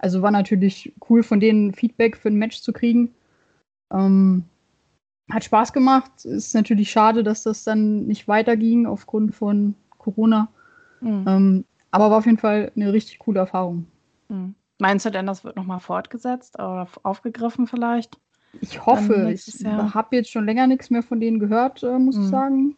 [0.00, 3.14] Also war natürlich cool, von denen Feedback für ein Match zu kriegen.
[3.92, 4.44] Ähm,
[5.30, 6.24] hat Spaß gemacht.
[6.24, 10.48] Ist natürlich schade, dass das dann nicht weiterging aufgrund von Corona.
[11.00, 11.24] Mhm.
[11.28, 13.86] Ähm, aber war auf jeden Fall eine richtig coole Erfahrung.
[14.28, 14.54] Mhm.
[14.78, 18.18] Meinst du denn, das wird nochmal fortgesetzt oder aufgegriffen vielleicht?
[18.62, 19.30] Ich hoffe.
[19.30, 22.22] Ich habe jetzt schon länger nichts mehr von denen gehört, äh, muss mhm.
[22.22, 22.76] ich sagen.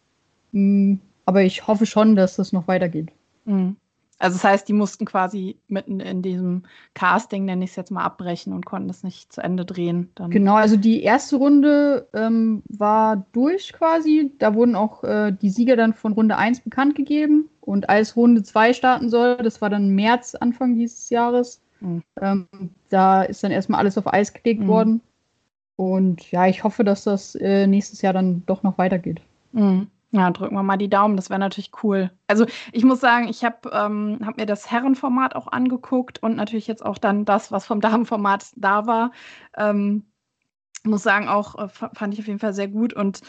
[0.51, 0.99] Mhm.
[1.25, 3.11] Aber ich hoffe schon, dass das noch weitergeht.
[3.45, 3.77] Mhm.
[4.23, 8.05] Also das heißt, die mussten quasi mitten in diesem Casting, nenne ich es jetzt mal,
[8.05, 10.11] abbrechen und konnten das nicht zu Ende drehen.
[10.15, 10.31] Dann.
[10.31, 14.31] Genau, also die erste Runde ähm, war durch quasi.
[14.39, 17.49] Da wurden auch äh, die Sieger dann von Runde 1 bekannt gegeben.
[17.59, 22.01] Und als Runde 2 starten soll, das war dann März, Anfang dieses Jahres, mhm.
[22.21, 22.47] ähm,
[22.87, 24.67] da ist dann erstmal alles auf Eis gelegt mhm.
[24.67, 25.01] worden.
[25.75, 29.19] Und ja, ich hoffe, dass das äh, nächstes Jahr dann doch noch weitergeht.
[29.51, 29.87] Mhm.
[30.15, 32.11] Ja, drücken wir mal die Daumen, das wäre natürlich cool.
[32.27, 36.67] Also ich muss sagen, ich habe ähm, hab mir das Herrenformat auch angeguckt und natürlich
[36.67, 39.11] jetzt auch dann das, was vom Damenformat da war.
[39.57, 40.05] Ähm,
[40.83, 42.93] muss sagen, auch äh, fand ich auf jeden Fall sehr gut.
[42.93, 43.21] Und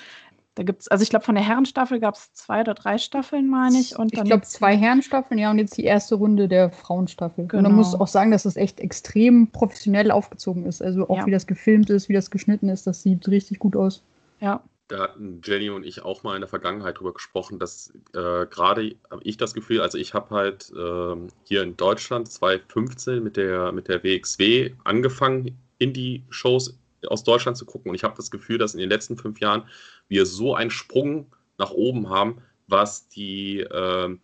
[0.56, 3.48] da gibt es, also ich glaube, von der Herrenstaffel gab es zwei oder drei Staffeln,
[3.48, 3.98] meine ich.
[3.98, 7.46] Und ich glaube, zwei Herrenstaffeln, ja, und jetzt die erste Runde der Frauenstaffel.
[7.46, 7.60] Genau.
[7.60, 10.82] Und man muss auch sagen, dass das echt extrem professionell aufgezogen ist.
[10.82, 11.26] Also auch ja.
[11.26, 14.02] wie das gefilmt ist, wie das geschnitten ist, das sieht richtig gut aus.
[14.40, 18.46] Ja, da hatten Jenny und ich auch mal in der Vergangenheit drüber gesprochen, dass äh,
[18.46, 23.36] gerade habe ich das Gefühl, also ich habe halt äh, hier in Deutschland 2015 mit
[23.36, 27.90] der, mit der WXW angefangen, Indie-Shows aus Deutschland zu gucken.
[27.90, 29.64] Und ich habe das Gefühl, dass in den letzten fünf Jahren
[30.08, 31.26] wir so einen Sprung
[31.58, 34.16] nach oben haben, was die, äh,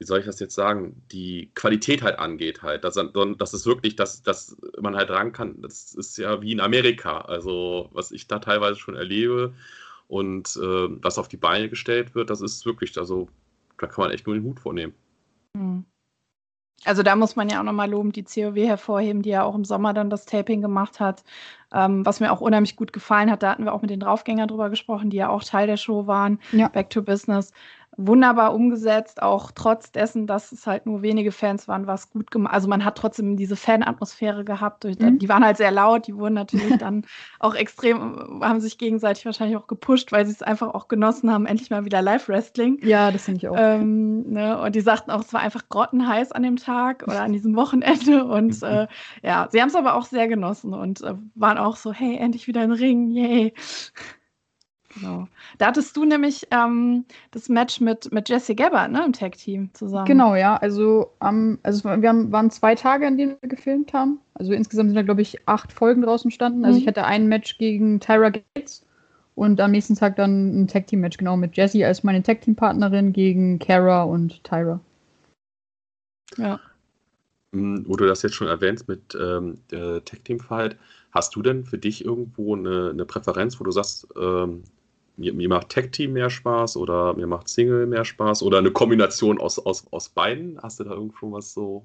[0.00, 2.84] wie soll ich das jetzt sagen, die Qualität halt angeht halt.
[2.84, 6.60] Dass, dass es wirklich, dass, dass man halt ran kann, das ist ja wie in
[6.60, 7.20] Amerika.
[7.20, 9.52] Also was ich da teilweise schon erlebe
[10.08, 13.28] und äh, was auf die Beine gestellt wird, das ist wirklich, also
[13.76, 14.94] da kann man echt nur den Hut vornehmen.
[15.54, 15.84] Hm.
[16.86, 19.66] Also da muss man ja auch nochmal loben, die COW hervorheben, die ja auch im
[19.66, 21.24] Sommer dann das Taping gemacht hat,
[21.74, 23.42] ähm, was mir auch unheimlich gut gefallen hat.
[23.42, 26.06] Da hatten wir auch mit den Draufgängern drüber gesprochen, die ja auch Teil der Show
[26.06, 26.40] waren.
[26.52, 26.68] Ja.
[26.68, 27.52] Back to Business
[27.96, 32.30] wunderbar umgesetzt, auch trotz dessen, dass es halt nur wenige Fans waren, war es gut
[32.30, 32.54] gemacht.
[32.54, 34.84] Also man hat trotzdem diese Fanatmosphäre gehabt.
[34.84, 35.18] Mhm.
[35.18, 37.04] Die waren halt sehr laut, die wurden natürlich dann
[37.40, 41.46] auch extrem, haben sich gegenseitig wahrscheinlich auch gepusht, weil sie es einfach auch genossen haben,
[41.46, 42.78] endlich mal wieder Live-Wrestling.
[42.82, 43.56] Ja, das finde ich auch.
[43.58, 44.60] Ähm, ne?
[44.60, 48.24] Und die sagten auch, es war einfach grottenheiß an dem Tag oder an diesem Wochenende.
[48.30, 48.86] Und äh,
[49.22, 52.46] ja, sie haben es aber auch sehr genossen und äh, waren auch so, hey, endlich
[52.46, 53.52] wieder ein Ring, yay.
[54.94, 55.28] Genau.
[55.58, 60.06] Da hattest du nämlich ähm, das Match mit, mit Jesse Gabbard ne, im Tag-Team zusammen.
[60.06, 60.56] Genau, ja.
[60.56, 64.18] Also, ähm, also wir haben, waren zwei Tage, an denen wir gefilmt haben.
[64.34, 66.64] Also insgesamt sind da, glaube ich, acht Folgen draußen entstanden.
[66.64, 66.82] Also mhm.
[66.82, 68.84] ich hatte ein Match gegen Tyra Gates
[69.36, 74.02] und am nächsten Tag dann ein Tag-Team-Match, genau, mit Jesse als meine Tag-Team-Partnerin gegen Kara
[74.02, 74.80] und Tyra.
[76.36, 76.58] Ja.
[77.54, 80.76] Hm, wo du das jetzt schon erwähnst mit ähm, der Tag-Team-Fight,
[81.12, 84.64] hast du denn für dich irgendwo eine, eine Präferenz, wo du sagst, ähm,
[85.20, 88.70] mir, mir macht Tag Team mehr Spaß oder mir macht Single mehr Spaß oder eine
[88.70, 90.60] Kombination aus, aus, aus beiden?
[90.62, 91.84] Hast du da irgendwo was so?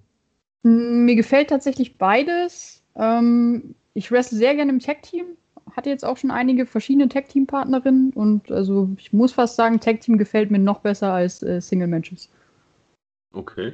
[0.63, 2.81] Mir gefällt tatsächlich beides.
[2.95, 5.25] Ähm, ich wrestle sehr gerne im Tag Team.
[5.75, 9.79] Hatte jetzt auch schon einige verschiedene Tag Team Partnerinnen und also ich muss fast sagen,
[9.79, 12.29] Tag Team gefällt mir noch besser als äh, Single Matches.
[13.33, 13.73] Okay.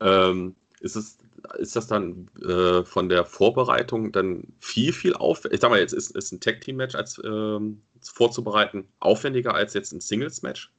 [0.00, 1.18] Ähm, ist es
[1.58, 5.54] ist das dann äh, von der Vorbereitung dann viel, viel aufwendiger?
[5.54, 10.00] Ich sag mal, jetzt ist, ist ein Tag-Team-Match als ähm, vorzubereiten aufwendiger als jetzt ein
[10.00, 10.70] Singles-Match?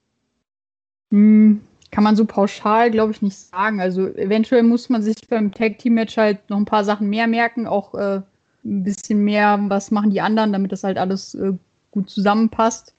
[1.11, 1.61] Hm,
[1.91, 3.79] kann man so pauschal, glaube ich, nicht sagen.
[3.79, 7.93] Also eventuell muss man sich beim Tag-Team-Match halt noch ein paar Sachen mehr merken, auch
[7.95, 8.21] äh,
[8.65, 11.53] ein bisschen mehr, was machen die anderen, damit das halt alles äh,
[11.91, 12.93] gut zusammenpasst.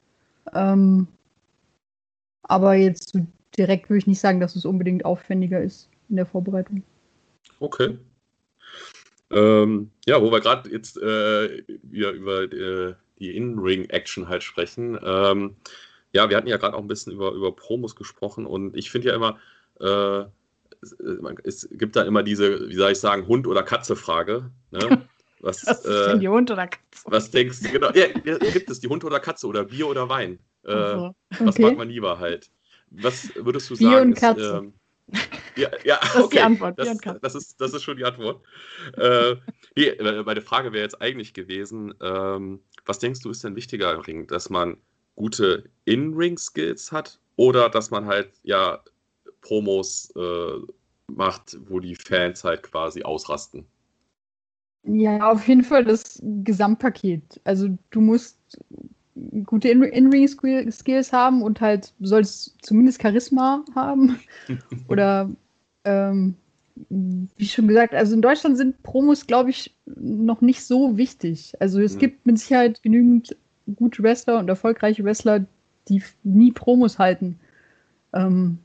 [0.54, 1.06] Ähm,
[2.42, 3.20] aber jetzt so
[3.56, 6.82] direkt würde ich nicht sagen, dass es unbedingt aufwendiger ist in der Vorbereitung.
[7.60, 7.98] Okay.
[9.30, 14.98] Ähm, ja, wo wir gerade jetzt äh, wieder über äh, die In-Ring-Action halt sprechen.
[15.02, 15.57] Ähm,
[16.12, 19.09] ja, wir hatten ja gerade auch ein bisschen über, über Promos gesprochen und ich finde
[19.09, 19.38] ja immer,
[19.81, 20.24] äh,
[20.81, 20.96] es,
[21.44, 24.50] es, gibt da immer diese, wie soll ich sagen, Hund- oder Katze-Frage.
[24.70, 25.07] Ne?
[25.40, 27.04] Was, was ist denn äh, die Hund oder Katze?
[27.04, 30.40] Was denkst du, genau, ja, gibt es die Hund oder Katze oder Bier oder Wein?
[30.64, 31.46] Äh, also, okay.
[31.46, 32.50] Was mag man lieber halt?
[32.90, 34.09] Was würdest du Bier sagen?
[34.09, 34.40] Und Katze.
[34.40, 34.72] Ist, ähm,
[35.56, 36.78] ja, ja, das ist die Antwort.
[36.78, 38.44] Das, das, ist, das ist schon die Antwort.
[38.96, 39.36] äh,
[39.76, 39.92] nee,
[40.24, 44.26] meine Frage wäre jetzt eigentlich gewesen, ähm, was denkst du ist denn wichtiger im Ring,
[44.26, 44.76] dass man
[45.16, 48.82] gute In-Ring-Skills hat oder dass man halt ja
[49.40, 50.58] Promos äh,
[51.08, 53.66] macht, wo die Fans halt quasi ausrasten?
[54.84, 57.40] Ja, auf jeden Fall das Gesamtpaket.
[57.44, 58.38] Also du musst
[59.44, 64.18] gute In-Ring-Skills haben und halt sollst zumindest Charisma haben.
[64.88, 65.31] Oder
[65.85, 66.35] ähm,
[66.88, 71.54] wie schon gesagt, also in Deutschland sind Promos, glaube ich, noch nicht so wichtig.
[71.61, 71.98] Also es mhm.
[71.98, 73.37] gibt mit Sicherheit genügend
[73.76, 75.44] gute Wrestler und erfolgreiche Wrestler,
[75.88, 77.38] die nie Promos halten.
[78.12, 78.59] Ähm,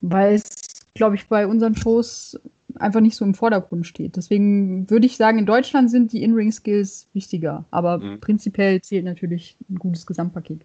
[0.00, 0.50] weil es,
[0.94, 2.40] glaube ich, bei unseren Shows
[2.80, 4.16] einfach nicht so im Vordergrund steht.
[4.16, 7.64] Deswegen würde ich sagen, in Deutschland sind die In-Ring-Skills wichtiger.
[7.70, 8.20] Aber mhm.
[8.20, 10.60] prinzipiell zählt natürlich ein gutes Gesamtpaket.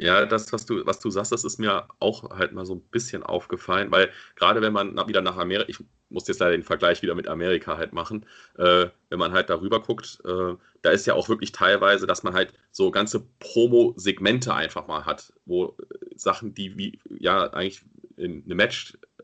[0.00, 2.80] Ja, das, was du, was du sagst, das ist mir auch halt mal so ein
[2.80, 7.02] bisschen aufgefallen, weil gerade wenn man wieder nach Amerika, ich muss jetzt leider den Vergleich
[7.02, 8.24] wieder mit Amerika halt machen,
[8.56, 12.32] äh, wenn man halt darüber guckt, äh, da ist ja auch wirklich teilweise, dass man
[12.32, 15.76] halt so ganze Promo-Segmente einfach mal hat, wo
[16.16, 17.82] Sachen, die wie, ja, eigentlich
[18.16, 18.54] in eine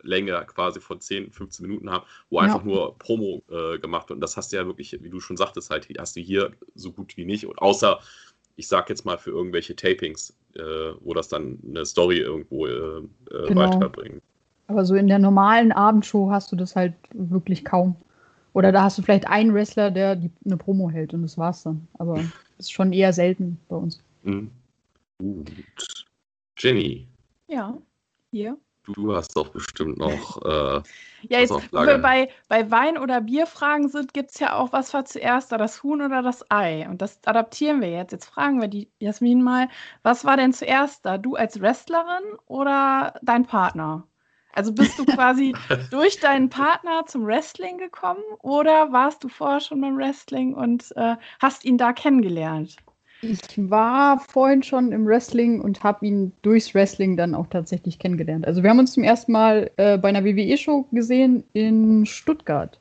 [0.06, 2.44] Matchlänge quasi von 10, 15 Minuten haben, wo ja.
[2.44, 4.16] einfach nur Promo äh, gemacht wird.
[4.16, 6.92] Und das hast du ja wirklich, wie du schon sagtest, halt, hast du hier so
[6.92, 7.46] gut wie nicht.
[7.46, 7.98] Und außer,
[8.56, 10.60] ich sag jetzt mal für irgendwelche Tapings, äh,
[11.00, 13.60] wo das dann eine Story irgendwo äh, äh, genau.
[13.60, 14.22] weiterbringt.
[14.68, 17.96] Aber so in der normalen Abendshow hast du das halt wirklich kaum.
[18.52, 21.62] Oder da hast du vielleicht einen Wrestler, der die, eine Promo hält und das war's
[21.62, 21.86] dann.
[21.98, 22.26] Aber das
[22.58, 24.02] ist schon eher selten bei uns.
[24.22, 24.50] Mhm.
[25.18, 25.52] Gut.
[26.58, 27.06] Jenny.
[27.48, 27.76] Ja,
[28.32, 28.56] hier.
[28.94, 30.40] Du hast doch bestimmt noch.
[30.46, 30.82] Äh,
[31.28, 34.94] ja, jetzt, wo wir bei, bei Wein- oder Bierfragen sind, gibt es ja auch, was
[34.94, 36.86] war zuerst da, das Huhn oder das Ei?
[36.88, 38.12] Und das adaptieren wir jetzt.
[38.12, 39.68] Jetzt fragen wir die Jasmin mal,
[40.02, 41.18] was war denn zuerst da?
[41.18, 44.06] Du als Wrestlerin oder dein Partner?
[44.52, 45.54] Also bist du quasi
[45.90, 51.16] durch deinen Partner zum Wrestling gekommen oder warst du vorher schon beim Wrestling und äh,
[51.40, 52.76] hast ihn da kennengelernt?
[53.28, 58.46] Ich war vorhin schon im Wrestling und habe ihn durchs Wrestling dann auch tatsächlich kennengelernt.
[58.46, 62.78] Also wir haben uns zum ersten Mal äh, bei einer WWE-Show gesehen in Stuttgart.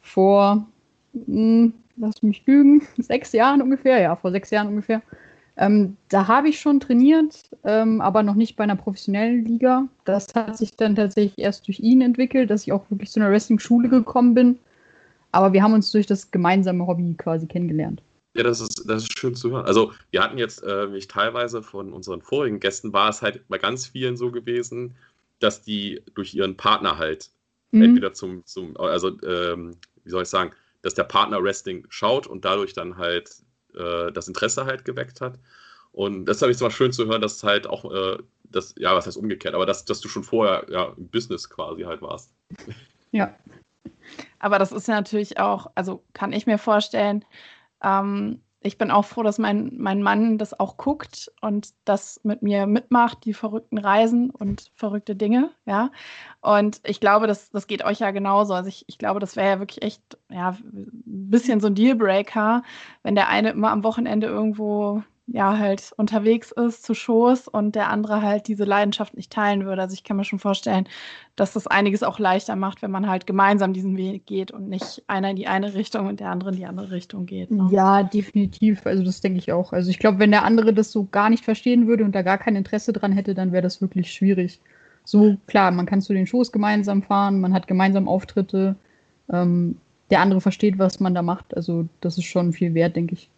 [0.00, 0.66] Vor,
[1.12, 5.02] mh, hm, lass mich lügen, sechs Jahren ungefähr, ja, vor sechs Jahren ungefähr.
[5.58, 9.86] Ähm, da habe ich schon trainiert, ähm, aber noch nicht bei einer professionellen Liga.
[10.04, 13.30] Das hat sich dann tatsächlich erst durch ihn entwickelt, dass ich auch wirklich zu einer
[13.30, 14.58] Wrestling-Schule gekommen bin.
[15.32, 18.00] Aber wir haben uns durch das gemeinsame Hobby quasi kennengelernt.
[18.38, 19.66] Ja, das ist, das ist schön zu hören.
[19.66, 23.58] Also, wir hatten jetzt, äh, mich teilweise von unseren vorigen Gästen, war es halt bei
[23.58, 24.94] ganz vielen so gewesen,
[25.40, 27.30] dass die durch ihren Partner halt
[27.72, 27.82] mhm.
[27.82, 32.44] entweder zum, zum also, ähm, wie soll ich sagen, dass der Partner Wrestling schaut und
[32.44, 33.28] dadurch dann halt
[33.74, 35.40] äh, das Interesse halt geweckt hat.
[35.90, 38.94] Und das habe ich zwar schön zu hören, dass es halt auch, äh, das, ja,
[38.94, 42.32] was heißt umgekehrt, aber dass, dass du schon vorher ja, im Business quasi halt warst.
[43.10, 43.34] Ja.
[44.38, 47.24] Aber das ist ja natürlich auch, also kann ich mir vorstellen,
[47.82, 52.42] ähm, ich bin auch froh, dass mein, mein Mann das auch guckt und das mit
[52.42, 55.90] mir mitmacht, die verrückten Reisen und verrückte Dinge, ja.
[56.40, 58.54] Und ich glaube, das, das geht euch ja genauso.
[58.54, 62.62] Also ich, ich glaube, das wäre ja wirklich echt, ja, ein bisschen so ein Dealbreaker,
[63.04, 67.90] wenn der eine immer am Wochenende irgendwo ja halt unterwegs ist zu Shows und der
[67.90, 69.82] andere halt diese Leidenschaft nicht teilen würde.
[69.82, 70.88] Also ich kann mir schon vorstellen,
[71.36, 75.02] dass das einiges auch leichter macht, wenn man halt gemeinsam diesen Weg geht und nicht
[75.06, 77.50] einer in die eine Richtung und der andere in die andere Richtung geht.
[77.50, 77.68] Ne?
[77.70, 78.86] Ja, definitiv.
[78.86, 79.72] Also das denke ich auch.
[79.72, 82.38] Also ich glaube, wenn der andere das so gar nicht verstehen würde und da gar
[82.38, 84.60] kein Interesse dran hätte, dann wäre das wirklich schwierig.
[85.04, 88.76] So klar, man kann zu den Shows gemeinsam fahren, man hat gemeinsam Auftritte.
[89.30, 89.76] Ähm,
[90.10, 91.54] der andere versteht, was man da macht.
[91.54, 93.28] Also das ist schon viel wert, denke ich.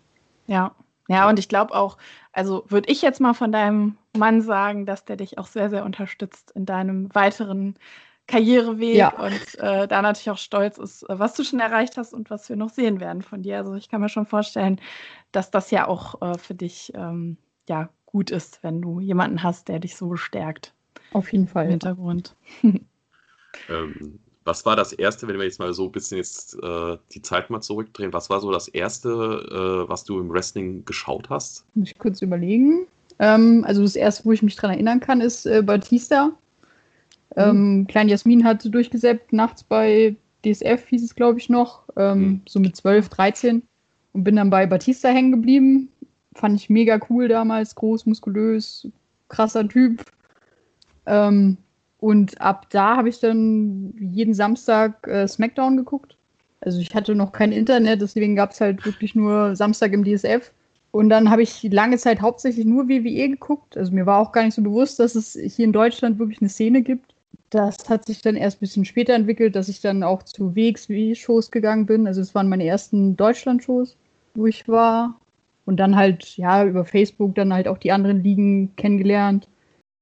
[0.46, 0.72] Ja,
[1.11, 1.99] ja, und ich glaube auch,
[2.33, 5.85] also würde ich jetzt mal von deinem Mann sagen, dass der dich auch sehr, sehr
[5.85, 7.75] unterstützt in deinem weiteren
[8.29, 9.18] Karriereweg ja.
[9.18, 12.49] und äh, da natürlich auch stolz ist, äh, was du schon erreicht hast und was
[12.49, 13.59] wir noch sehen werden von dir.
[13.59, 14.81] Also ich kann mir schon vorstellen,
[15.33, 19.66] dass das ja auch äh, für dich ähm, ja gut ist, wenn du jemanden hast,
[19.66, 20.75] der dich so bestärkt.
[21.12, 21.64] Auf jeden Fall.
[21.64, 22.37] Im Hintergrund.
[23.68, 24.20] ähm,
[24.51, 27.51] was war das Erste, wenn wir jetzt mal so ein bisschen jetzt äh, die Zeit
[27.51, 31.65] mal zurückdrehen, was war so das Erste, äh, was du im Wrestling geschaut hast?
[31.75, 32.89] Muss ich kurz überlegen.
[33.21, 36.33] Ähm, also das Erste, wo ich mich dran erinnern kann, ist äh, Batista.
[37.37, 37.87] Ähm, mhm.
[37.87, 42.41] Klein Jasmin hat durchgesäppt, nachts bei DSF hieß es, glaube ich, noch, ähm, mhm.
[42.49, 43.63] so mit 12, 13
[44.15, 45.93] und bin dann bei Batista hängen geblieben.
[46.35, 48.89] Fand ich mega cool damals, groß, muskulös,
[49.29, 50.05] krasser Typ.
[51.07, 51.57] Ähm,
[52.01, 56.17] und ab da habe ich dann jeden Samstag äh, SmackDown geguckt.
[56.63, 60.51] Also ich hatte noch kein Internet, deswegen gab es halt wirklich nur Samstag im DSF.
[60.93, 63.77] Und dann habe ich lange Zeit hauptsächlich nur WWE geguckt.
[63.77, 66.49] Also mir war auch gar nicht so bewusst, dass es hier in Deutschland wirklich eine
[66.49, 67.15] Szene gibt.
[67.51, 71.51] Das hat sich dann erst ein bisschen später entwickelt, dass ich dann auch zu WXW-Shows
[71.51, 72.07] gegangen bin.
[72.07, 73.97] Also es waren meine ersten Deutschland-Shows,
[74.35, 75.17] wo ich war.
[75.67, 79.49] Und dann halt, ja, über Facebook dann halt auch die anderen Ligen kennengelernt.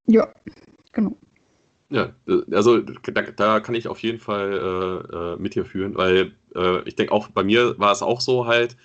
[0.06, 0.28] Ja.
[1.90, 2.14] Ja,
[2.50, 6.82] also da, da kann ich auf jeden Fall äh, äh mit dir führen, weil äh,
[6.86, 8.76] ich denke auch, bei mir war es auch so halt,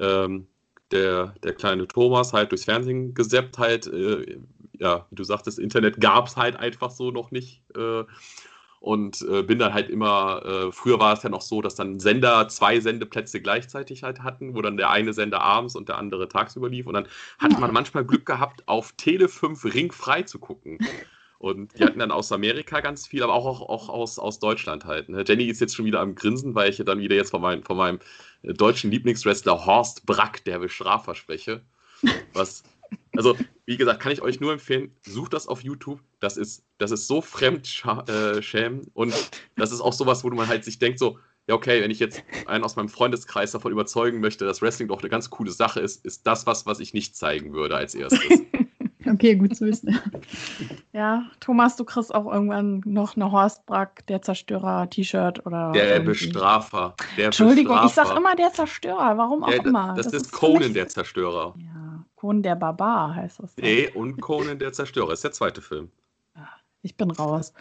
[0.00, 0.48] ähm,
[0.90, 4.38] der, der kleine Thomas halt durchs Fernsehen gesappt halt, äh,
[4.72, 7.62] ja, wie du sagtest, Internet gab es halt einfach so noch nicht.
[7.76, 8.04] Äh,
[8.80, 12.46] und äh, bin dann halt immer, früher war es ja noch so, dass dann Sender
[12.48, 16.68] zwei Sendeplätze gleichzeitig halt hatten, wo dann der eine Sender abends und der andere tagsüber
[16.68, 16.86] lief.
[16.86, 17.08] Und dann
[17.40, 20.78] hat man manchmal Glück gehabt, auf Tele 5 ringfrei zu gucken.
[21.38, 24.84] Und die hatten dann aus Amerika ganz viel, aber auch, auch, auch aus, aus Deutschland
[24.84, 25.08] halt.
[25.08, 25.24] Ne?
[25.26, 27.62] Jenny ist jetzt schon wieder am Grinsen, weil ich ja dann wieder jetzt von, mein,
[27.62, 28.00] von meinem
[28.42, 31.62] äh, deutschen Lieblingswrestler Horst Brack, der Bestrafer spreche.
[32.32, 32.64] Was,
[33.16, 36.00] also, wie gesagt, kann ich euch nur empfehlen, sucht das auf YouTube.
[36.18, 39.14] Das ist, das ist so fremdschämen äh, und
[39.56, 42.22] das ist auch sowas, wo man halt sich denkt, so, ja, okay, wenn ich jetzt
[42.46, 46.04] einen aus meinem Freundeskreis davon überzeugen möchte, dass Wrestling doch eine ganz coole Sache ist,
[46.04, 48.20] ist das was, was ich nicht zeigen würde als erstes.
[49.12, 49.98] Okay, gut zu wissen.
[50.92, 55.70] Ja, Thomas, du kriegst auch irgendwann noch eine Horst Brack, der Zerstörer-T-Shirt oder.
[55.72, 56.26] Der irgendwie.
[56.26, 56.94] Bestrafer.
[57.16, 58.02] Der Entschuldigung, Bestrafer.
[58.02, 59.94] ich sag immer der Zerstörer, warum auch ja, immer.
[59.94, 61.54] Das, das, das ist Conan der Zerstörer.
[61.56, 63.56] Ja, Conan der Barbar heißt das.
[63.58, 65.90] Nee, und Conan der Zerstörer ist der zweite Film.
[66.82, 67.52] Ich bin raus.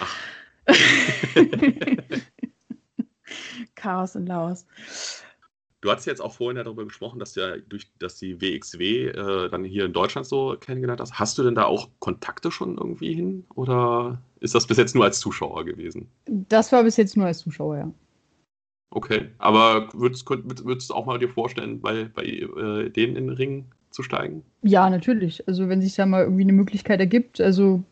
[0.00, 0.14] Ach.
[3.74, 4.66] Chaos in Laos.
[5.86, 9.48] Du hast jetzt auch vorhin ja darüber gesprochen, dass, ja durch, dass die WXW äh,
[9.48, 11.20] dann hier in Deutschland so kennengelernt hast.
[11.20, 13.44] Hast du denn da auch Kontakte schon irgendwie hin?
[13.54, 16.08] Oder ist das bis jetzt nur als Zuschauer gewesen?
[16.24, 17.92] Das war bis jetzt nur als Zuschauer, ja.
[18.90, 23.36] Okay, aber würdest, würdest du auch mal dir vorstellen, bei, bei äh, denen in den
[23.36, 24.42] Ring zu steigen?
[24.62, 25.46] Ja, natürlich.
[25.46, 27.40] Also wenn sich da mal irgendwie eine Möglichkeit ergibt.
[27.40, 27.84] Also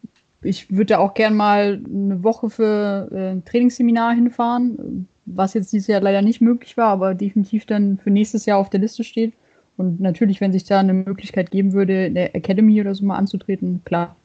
[0.45, 5.73] ich würde da auch gern mal eine Woche für äh, ein Trainingsseminar hinfahren was jetzt
[5.73, 9.05] dieses Jahr leider nicht möglich war, aber definitiv dann für nächstes Jahr auf der Liste
[9.05, 9.35] steht.
[9.77, 13.17] Und natürlich, wenn sich da eine Möglichkeit geben würde, in der Academy oder so mal
[13.17, 14.17] anzutreten, klar.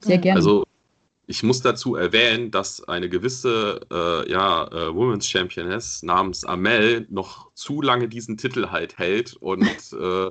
[0.00, 0.38] Sehr gerne.
[0.38, 0.64] Also
[1.26, 7.50] ich muss dazu erwähnen, dass eine gewisse äh, ja, äh, Women's Championess namens Amel noch
[7.54, 9.62] zu lange diesen Titel halt hält und
[9.92, 10.30] äh,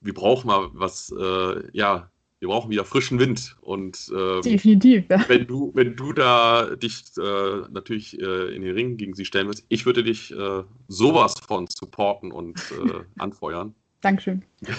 [0.00, 2.10] wir brauchen mal was, äh, ja,
[2.46, 3.56] wir brauchen wieder frischen Wind.
[3.60, 5.28] Und ähm, definitiv, ja.
[5.28, 9.48] wenn du, wenn du da dich äh, natürlich äh, in den Ring gegen sie stellen
[9.48, 13.74] willst, ich würde dich äh, sowas von supporten und äh, anfeuern.
[14.00, 14.44] Dankeschön.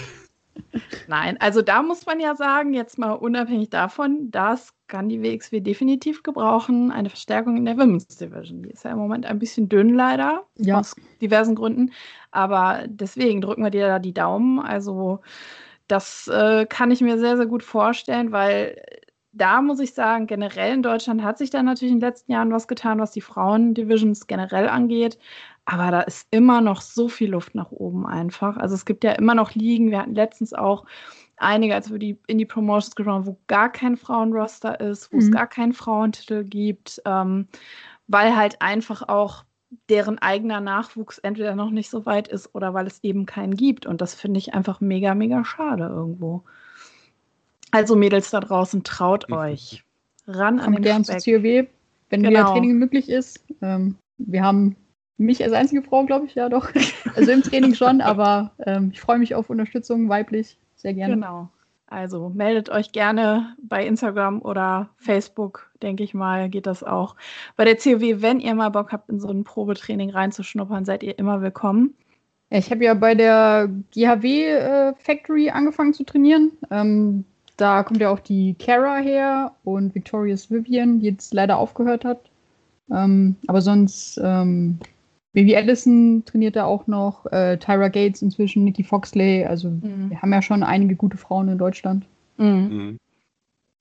[1.06, 5.60] Nein, also da muss man ja sagen, jetzt mal unabhängig davon, das kann die WXW
[5.60, 8.62] definitiv gebrauchen, eine Verstärkung in der Women's Division.
[8.62, 10.80] Die ist ja im Moment ein bisschen dünn leider, ja.
[10.80, 11.92] aus diversen Gründen.
[12.32, 14.58] Aber deswegen drücken wir dir da die Daumen.
[14.58, 15.20] Also
[15.88, 18.80] das äh, kann ich mir sehr, sehr gut vorstellen, weil
[19.32, 22.52] da muss ich sagen, generell in Deutschland hat sich da natürlich in den letzten Jahren
[22.52, 25.18] was getan, was die Frauen-Divisions generell angeht.
[25.64, 28.56] Aber da ist immer noch so viel Luft nach oben einfach.
[28.56, 29.90] Also es gibt ja immer noch Ligen.
[29.90, 30.84] Wir hatten letztens auch
[31.36, 35.16] einige, als wir die in die Promotions geschaut haben, wo gar kein Frauenroster ist, wo
[35.16, 35.22] mhm.
[35.22, 37.48] es gar keinen Frauentitel gibt, ähm,
[38.06, 39.44] weil halt einfach auch
[39.88, 43.86] deren eigener Nachwuchs entweder noch nicht so weit ist oder weil es eben keinen gibt.
[43.86, 46.42] Und das finde ich einfach mega, mega schade irgendwo.
[47.70, 49.36] Also Mädels da draußen, traut mhm.
[49.36, 49.84] euch.
[50.26, 51.20] Ran Kommt an den gern Speck.
[51.20, 51.66] zur COW,
[52.10, 52.30] wenn genau.
[52.30, 53.44] wieder Training möglich ist.
[53.60, 54.76] Ähm, wir haben
[55.18, 56.70] mich als einzige Frau, glaube ich, ja doch.
[57.14, 60.56] Also im Training schon, aber ähm, ich freue mich auf Unterstützung weiblich.
[60.76, 61.14] Sehr gerne.
[61.14, 61.50] Genau.
[61.90, 67.16] Also meldet euch gerne bei Instagram oder Facebook, denke ich mal, geht das auch.
[67.56, 71.18] Bei der COW, wenn ihr mal Bock habt, in so ein Probetraining reinzuschnuppern, seid ihr
[71.18, 71.94] immer willkommen.
[72.50, 76.52] Ich habe ja bei der GHW äh, Factory angefangen zu trainieren.
[76.70, 77.24] Ähm,
[77.56, 82.30] da kommt ja auch die Kara her und Victorious Vivian, die jetzt leider aufgehört hat.
[82.90, 84.78] Ähm, aber sonst ähm,
[85.38, 89.44] Baby Allison trainiert da auch noch, äh, Tyra Gates inzwischen, Nikki Foxley.
[89.44, 90.10] Also mhm.
[90.10, 92.06] wir haben ja schon einige gute Frauen in Deutschland.
[92.38, 92.48] Mhm.
[92.48, 92.98] Mhm.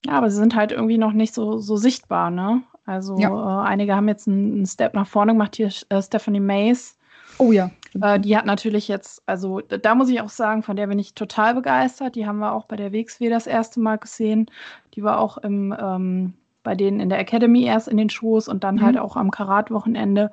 [0.05, 2.61] Ja, aber sie sind halt irgendwie noch nicht so, so sichtbar, ne?
[2.85, 3.29] Also ja.
[3.31, 5.55] äh, einige haben jetzt einen, einen, Step nach vorne gemacht.
[5.55, 6.95] Hier äh, Stephanie Mays.
[7.39, 7.71] Oh ja.
[7.99, 11.15] Äh, die hat natürlich jetzt, also da muss ich auch sagen, von der bin ich
[11.15, 12.13] total begeistert.
[12.13, 14.45] Die haben wir auch bei der WXW das erste Mal gesehen.
[14.93, 18.63] Die war auch im, ähm, bei denen in der Academy erst in den Shows und
[18.63, 18.81] dann mhm.
[18.83, 20.31] halt auch am Karat-Wochenende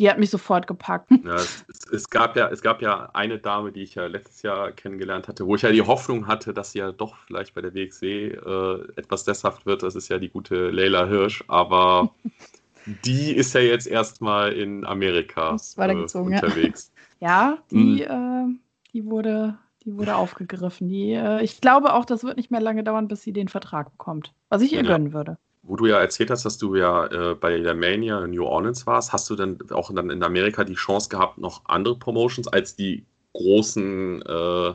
[0.00, 1.10] die hat mich sofort gepackt.
[1.24, 4.40] Ja, es, es, es, gab ja, es gab ja eine Dame, die ich ja letztes
[4.40, 7.60] Jahr kennengelernt hatte, wo ich ja die Hoffnung hatte, dass sie ja doch vielleicht bei
[7.60, 9.82] der WXW äh, etwas sesshaft wird.
[9.82, 12.10] Das ist ja die gute Leila Hirsch, aber
[13.04, 16.90] die ist ja jetzt erstmal in Amerika äh, unterwegs.
[17.20, 18.56] Ja, ja die, mhm.
[18.56, 20.88] äh, die, wurde, die wurde aufgegriffen.
[20.88, 23.90] Die, äh, ich glaube auch, das wird nicht mehr lange dauern, bis sie den Vertrag
[23.90, 24.88] bekommt, was ich ihr ja.
[24.88, 25.36] gönnen würde
[25.70, 28.88] wo du ja erzählt hast, dass du ja äh, bei der Mania in New Orleans
[28.88, 32.74] warst, hast du dann auch dann in Amerika die Chance gehabt, noch andere Promotions als
[32.74, 33.04] die
[33.34, 34.72] großen, äh,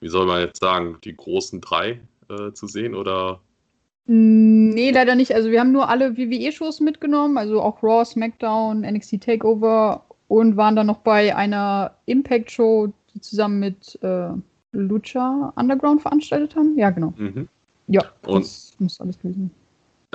[0.00, 3.40] wie soll man jetzt sagen, die großen drei äh, zu sehen oder?
[4.04, 5.34] Nee, leider nicht.
[5.34, 10.76] Also wir haben nur alle WWE-Shows mitgenommen, also auch Raw, SmackDown, NXT Takeover und waren
[10.76, 14.28] dann noch bei einer Impact-Show, die zusammen mit äh,
[14.72, 16.76] Lucha Underground veranstaltet haben.
[16.76, 17.14] Ja, genau.
[17.16, 17.48] Mhm.
[17.86, 19.50] Ja, und das muss alles gewesen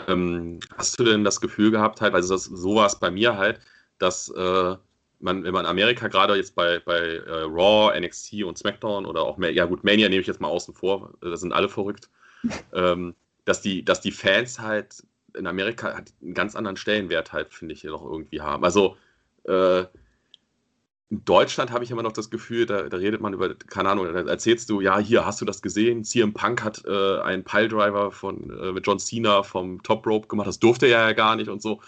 [0.07, 3.37] ähm, Hast du denn das Gefühl gehabt, halt, also das, so war es bei mir
[3.37, 3.59] halt,
[3.97, 4.75] dass äh,
[5.19, 9.21] man, wenn man in Amerika gerade jetzt bei, bei äh, Raw, NXT und SmackDown oder
[9.21, 12.09] auch, ja gut, Mania nehme ich jetzt mal außen vor, da sind alle verrückt,
[12.73, 15.03] ähm, dass, die, dass die Fans halt
[15.35, 18.63] in Amerika halt einen ganz anderen Stellenwert halt, finde ich, hier noch irgendwie haben.
[18.63, 18.97] Also
[19.43, 19.85] äh,
[21.11, 24.05] in Deutschland habe ich immer noch das Gefühl, da, da, redet man über, keine Ahnung,
[24.13, 28.11] da erzählst du, ja, hier hast du das gesehen, CM Punk hat äh, einen Piledriver
[28.11, 31.49] von, äh, mit John Cena vom Top Rope gemacht, das durfte er ja gar nicht
[31.49, 31.81] und so.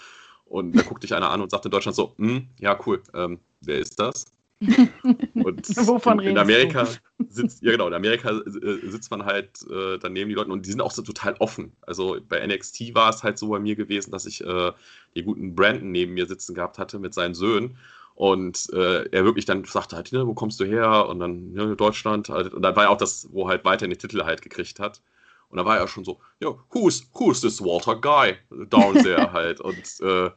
[0.45, 3.39] Und da guckt dich einer an und sagt in Deutschland so, hm, ja, cool, ähm,
[3.61, 4.25] wer ist das?
[4.61, 7.25] Und Wovon in, in Amerika du?
[7.29, 10.69] sitzt, ja genau, in Amerika äh, sitzt man halt äh, daneben die Leute und die
[10.69, 11.71] sind auch so total offen.
[11.81, 14.71] Also bei NXT war es halt so bei mir gewesen, dass ich äh,
[15.15, 17.77] den guten Brandon neben mir sitzen gehabt hatte mit seinen Söhnen
[18.15, 21.07] und äh, er wirklich dann sagte halt, wo kommst du her?
[21.07, 22.29] Und dann, ja, Deutschland.
[22.29, 22.53] Halt.
[22.53, 25.01] Und dann war ja auch das, wo halt weiter den Titel halt gekriegt hat.
[25.49, 28.37] Und da war er schon so, ja, who's, who's this Walter Guy
[28.69, 29.59] down there halt.
[29.59, 30.29] Und äh,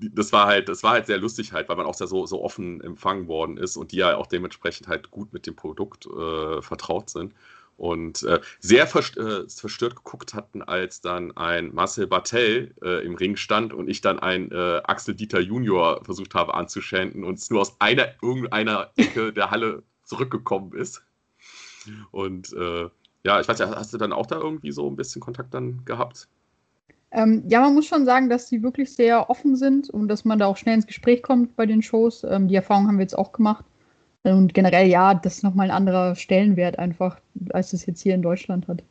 [0.00, 2.42] das war halt, das war halt sehr lustig halt, weil man auch sehr so, so
[2.42, 6.60] offen empfangen worden ist und die ja auch dementsprechend halt gut mit dem Produkt äh,
[6.62, 7.34] vertraut sind
[7.82, 13.16] und äh, sehr verst äh, verstört geguckt hatten, als dann ein Marcel Bartel äh, im
[13.16, 17.50] Ring stand und ich dann ein äh, Axel Dieter Junior versucht habe anzuschänden und es
[17.50, 21.02] nur aus einer irgendeiner Ecke der Halle zurückgekommen ist.
[22.12, 22.88] Und äh,
[23.24, 25.84] ja, ich weiß ja, hast du dann auch da irgendwie so ein bisschen Kontakt dann
[25.84, 26.28] gehabt?
[27.10, 30.38] Ähm, ja, man muss schon sagen, dass sie wirklich sehr offen sind und dass man
[30.38, 32.22] da auch schnell ins Gespräch kommt bei den Shows.
[32.22, 33.64] Ähm, die Erfahrung haben wir jetzt auch gemacht.
[34.24, 37.20] Und generell, ja, das ist nochmal ein anderer Stellenwert einfach,
[37.50, 38.82] als es jetzt hier in Deutschland hat.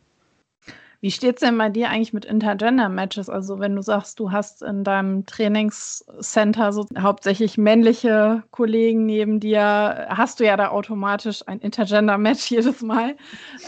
[1.01, 3.27] Wie steht es denn bei dir eigentlich mit Intergender-Matches?
[3.27, 9.61] Also wenn du sagst, du hast in deinem Trainingscenter so hauptsächlich männliche Kollegen neben dir,
[10.09, 13.15] hast du ja da automatisch ein Intergender-Match jedes Mal.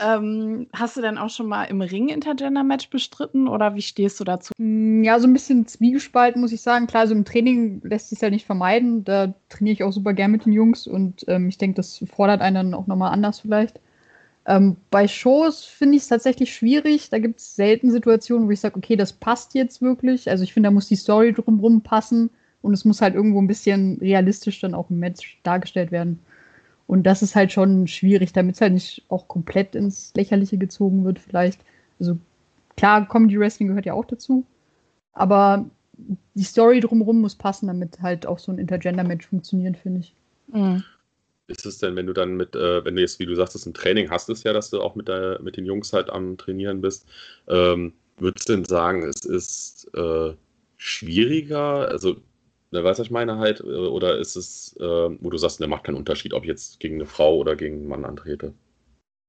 [0.05, 4.23] Ähm, hast du denn auch schon mal im Ring Intergender-Match bestritten oder wie stehst du
[4.23, 4.53] dazu?
[4.59, 6.85] Mm, ja, so ein bisschen zwiegespalten, muss ich sagen.
[6.85, 9.05] Klar, so im Training lässt sich ja nicht vermeiden.
[9.05, 12.41] Da trainiere ich auch super gern mit den Jungs und ähm, ich denke, das fordert
[12.41, 13.79] einen dann auch nochmal anders vielleicht.
[14.45, 17.09] Ähm, bei Shows finde ich es tatsächlich schwierig.
[17.09, 20.29] Da gibt es selten Situationen, wo ich sage, okay, das passt jetzt wirklich.
[20.29, 22.29] Also ich finde, da muss die Story drumherum passen
[22.61, 26.19] und es muss halt irgendwo ein bisschen realistisch dann auch im Match dargestellt werden.
[26.87, 31.05] Und das ist halt schon schwierig, damit es halt nicht auch komplett ins Lächerliche gezogen
[31.05, 31.61] wird, vielleicht.
[31.99, 32.17] Also
[32.75, 34.45] klar, Comedy Wrestling gehört ja auch dazu.
[35.13, 35.65] Aber
[36.33, 40.13] die Story drumherum muss passen, damit halt auch so ein Intergender-Match funktioniert, finde ich.
[40.51, 40.83] Mhm
[41.47, 43.73] ist es denn, wenn du dann mit, äh, wenn du jetzt, wie du sagst, ein
[43.73, 46.81] Training hast es ja, dass du auch mit, der, mit den Jungs halt am Trainieren
[46.81, 47.05] bist,
[47.47, 50.33] ähm, würdest du denn sagen, es ist äh,
[50.77, 52.17] schwieriger, also,
[52.71, 55.67] ne, weißt du, ich meine halt, äh, oder ist es, äh, wo du sagst, ne,
[55.67, 58.53] macht keinen Unterschied, ob ich jetzt gegen eine Frau oder gegen einen Mann antrete?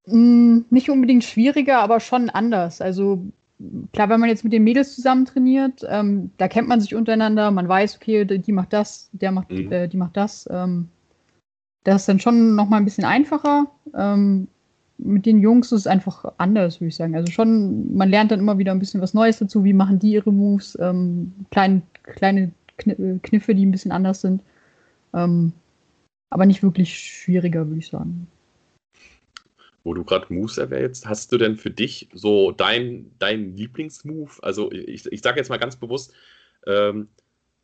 [0.06, 2.80] Mm, nicht unbedingt schwieriger, aber schon anders.
[2.80, 3.24] Also
[3.92, 7.50] klar, wenn man jetzt mit den Mädels zusammen trainiert, ähm, da kennt man sich untereinander,
[7.50, 9.72] man weiß, okay, die macht das, der macht, mhm.
[9.72, 10.48] äh, die macht das.
[10.50, 10.88] Ähm,
[11.84, 13.66] das ist dann schon noch mal ein bisschen einfacher.
[13.96, 14.48] Ähm,
[14.98, 17.14] mit den Jungs ist es einfach anders, würde ich sagen.
[17.14, 19.64] Also schon, man lernt dann immer wieder ein bisschen was Neues dazu.
[19.64, 20.78] Wie machen die ihre Moves?
[20.80, 24.42] Ähm, klein, kleine Kniffe, die ein bisschen anders sind.
[25.12, 25.52] Ähm,
[26.30, 28.26] aber nicht wirklich schwieriger, würde ich sagen.
[29.82, 34.42] Wo du gerade Moves erwähnst, hast du denn für dich so dein, dein Lieblingsmove?
[34.42, 36.14] Also ich, ich sage jetzt mal ganz bewusst,
[36.66, 37.08] ähm,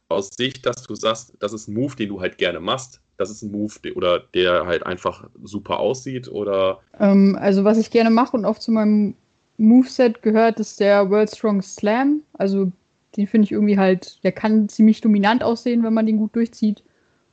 [0.08, 3.30] aus Sicht, dass du sagst, das ist ein Move, den du halt gerne machst, das
[3.30, 6.80] ist ein Move, der, oder der halt einfach super aussieht oder?
[6.98, 9.14] Ähm, also was ich gerne mache und oft zu meinem
[9.58, 12.22] Moveset gehört, ist der World Strong Slam.
[12.32, 12.72] Also
[13.16, 16.82] den finde ich irgendwie halt, der kann ziemlich dominant aussehen, wenn man den gut durchzieht.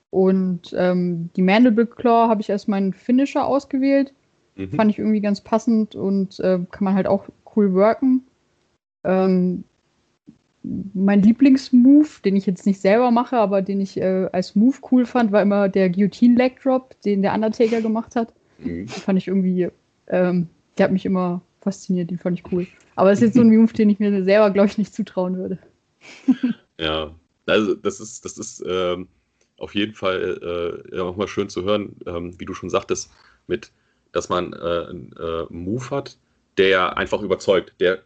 [0.09, 4.13] Und ähm, die Mandible Claw habe ich als meinen Finisher ausgewählt.
[4.55, 4.71] Mhm.
[4.71, 7.25] Fand ich irgendwie ganz passend und äh, kann man halt auch
[7.55, 8.25] cool worken.
[9.05, 9.63] Ähm,
[10.93, 15.05] mein Lieblingsmove, den ich jetzt nicht selber mache, aber den ich äh, als Move cool
[15.05, 18.33] fand, war immer der Guillotine Leg Drop, den der Undertaker gemacht hat.
[18.59, 18.85] Mhm.
[18.85, 19.69] Den fand ich irgendwie,
[20.07, 20.47] ähm,
[20.77, 22.67] der hat mich immer fasziniert, den fand ich cool.
[22.95, 25.37] Aber das ist jetzt so ein Move, den ich mir selber, glaube ich, nicht zutrauen
[25.37, 25.59] würde.
[26.79, 27.11] ja,
[27.45, 29.07] also das ist, das ist ähm,
[29.57, 33.11] auf jeden Fall äh, auch mal schön zu hören, ähm, wie du schon sagtest,
[33.47, 33.71] mit,
[34.11, 34.57] dass man äh,
[34.89, 36.17] einen äh, Move hat,
[36.57, 38.01] der einfach überzeugt, der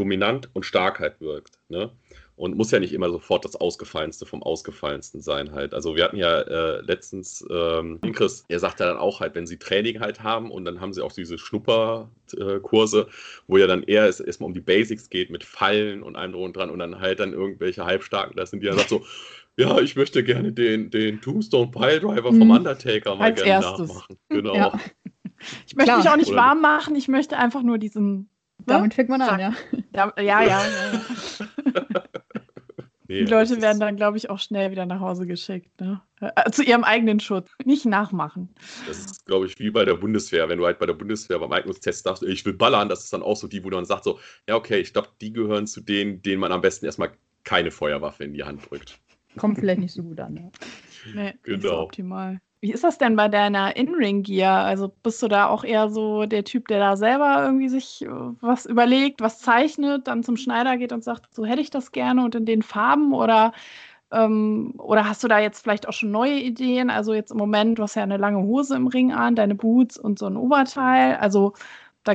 [0.00, 1.58] dominant und Starkheit wirkt.
[1.68, 1.90] Ne?
[2.36, 5.74] Und muss ja nicht immer sofort das Ausgefallenste vom Ausgefallensten sein halt.
[5.74, 9.46] Also wir hatten ja äh, letztens, ähm, Chris, er sagt ja dann auch halt, wenn
[9.46, 13.08] sie Training halt haben und dann haben sie auch diese Schnupperkurse,
[13.46, 16.44] wo ja dann eher es erstmal um die Basics geht mit Fallen und allem drum
[16.44, 19.04] und dran und dann halt dann irgendwelche Halbstarken das sind, die dann sagt so,
[19.58, 22.52] ja, ich möchte gerne den, den Tombstone Piledriver vom mhm.
[22.52, 23.88] Undertaker mal Als gerne erstes.
[23.88, 24.16] nachmachen.
[24.30, 24.54] Genau.
[24.54, 24.80] Ja.
[25.66, 25.98] Ich möchte Klar.
[25.98, 28.29] mich auch nicht Oder warm machen, ich möchte einfach nur diesen.
[28.66, 29.52] Damit fängt man an, ja.
[29.94, 30.42] Ja, ja.
[30.42, 30.62] ja, ja.
[33.10, 35.80] Die Leute werden dann, glaube ich, auch schnell wieder nach Hause geschickt.
[35.80, 36.00] Ne?
[36.20, 37.50] Äh, zu ihrem eigenen Schutz.
[37.64, 38.54] Nicht nachmachen.
[38.86, 40.48] Das ist, glaube ich, wie bei der Bundeswehr.
[40.48, 43.22] Wenn du halt bei der Bundeswehr beim Eignungstest sagst, ich will ballern, das ist dann
[43.22, 45.80] auch so die, wo du dann sagst, so, ja, okay, ich glaube, die gehören zu
[45.80, 47.10] denen, denen man am besten erstmal
[47.42, 49.00] keine Feuerwaffe in die Hand drückt.
[49.36, 50.34] Kommt vielleicht nicht so gut an.
[50.34, 50.52] Ne?
[51.14, 51.56] Nee, genau.
[51.56, 52.40] nicht so optimal.
[52.60, 54.64] Wie ist das denn bei deiner In-Ring-Gear?
[54.64, 58.08] Also bist du da auch eher so der Typ, der da selber irgendwie sich äh,
[58.40, 62.22] was überlegt, was zeichnet, dann zum Schneider geht und sagt, so hätte ich das gerne
[62.22, 63.52] und in den Farben oder
[64.12, 66.90] ähm, oder hast du da jetzt vielleicht auch schon neue Ideen?
[66.90, 69.96] Also jetzt im Moment, du hast ja eine lange Hose im Ring an, deine Boots
[69.96, 71.16] und so ein Oberteil.
[71.16, 71.54] Also
[72.04, 72.14] da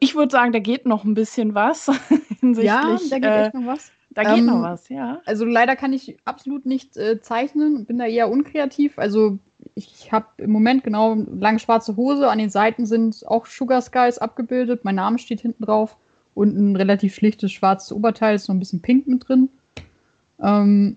[0.00, 1.86] ich würde sagen, da geht noch ein bisschen was
[2.40, 2.64] hinsichtlich.
[2.64, 3.92] Ja, da geht äh, echt noch was.
[4.10, 5.20] Da geht ähm, noch was, ja.
[5.26, 8.98] Also leider kann ich absolut nicht äh, zeichnen, bin da eher unkreativ.
[8.98, 9.38] Also
[9.78, 14.18] ich habe im Moment genau lange schwarze Hose, an den Seiten sind auch Sugar Skies
[14.18, 15.96] abgebildet, mein Name steht hinten drauf
[16.34, 19.48] und ein relativ schlichtes schwarzes Oberteil, ist noch ein bisschen pink mit drin.
[20.42, 20.96] Ähm,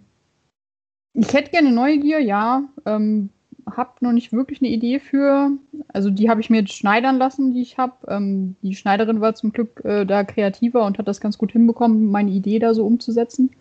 [1.13, 2.63] ich hätte gerne Neugier, ja.
[2.85, 3.29] Ähm,
[3.69, 5.51] habe noch nicht wirklich eine Idee für.
[5.89, 7.93] Also die habe ich mir jetzt schneidern lassen, die ich habe.
[8.07, 12.11] Ähm, die Schneiderin war zum Glück äh, da kreativer und hat das ganz gut hinbekommen,
[12.11, 13.51] meine Idee da so umzusetzen.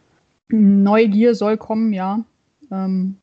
[0.48, 2.24] Neugier soll kommen, ja.
[2.70, 3.16] Ähm,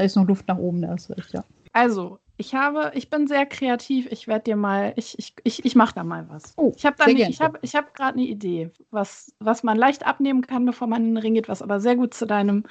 [0.00, 1.44] da ist noch Luft nach oben, da ist recht, ja.
[1.74, 4.10] Also, ich habe, ich bin sehr kreativ.
[4.10, 6.54] Ich werde dir mal, ich, ich, ich, ich mache da mal was.
[6.56, 9.76] Oh, ich habe da nicht, ich habe, ich habe gerade eine Idee, was, was man
[9.76, 12.64] leicht abnehmen kann, bevor man in den Ring geht, was aber sehr gut zu deinem,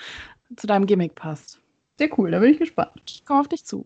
[0.56, 1.62] zu deinem Gimmick passt.
[2.00, 3.00] Sehr cool, da bin ich gespannt.
[3.08, 3.86] Ich komme auf dich zu.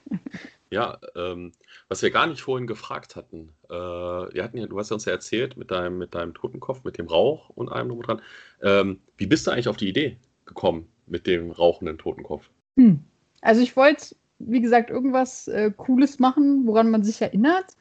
[0.70, 1.52] ja, ähm,
[1.88, 3.50] was wir gar nicht vorhin gefragt hatten.
[3.68, 6.82] Äh, wir hatten ja, du hast ja uns ja erzählt mit deinem, mit deinem Totenkopf,
[6.82, 8.22] mit dem Rauch und allem drum und dran.
[8.62, 12.48] Ähm, wie bist du eigentlich auf die Idee gekommen mit dem rauchenden Totenkopf?
[12.76, 13.00] Hm.
[13.40, 17.76] Also ich wollte, wie gesagt, irgendwas äh, Cooles machen, woran man sich erinnert.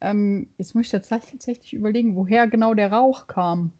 [0.00, 3.72] Ähm, jetzt muss ich tatsächlich überlegen, woher genau der Rauch kam.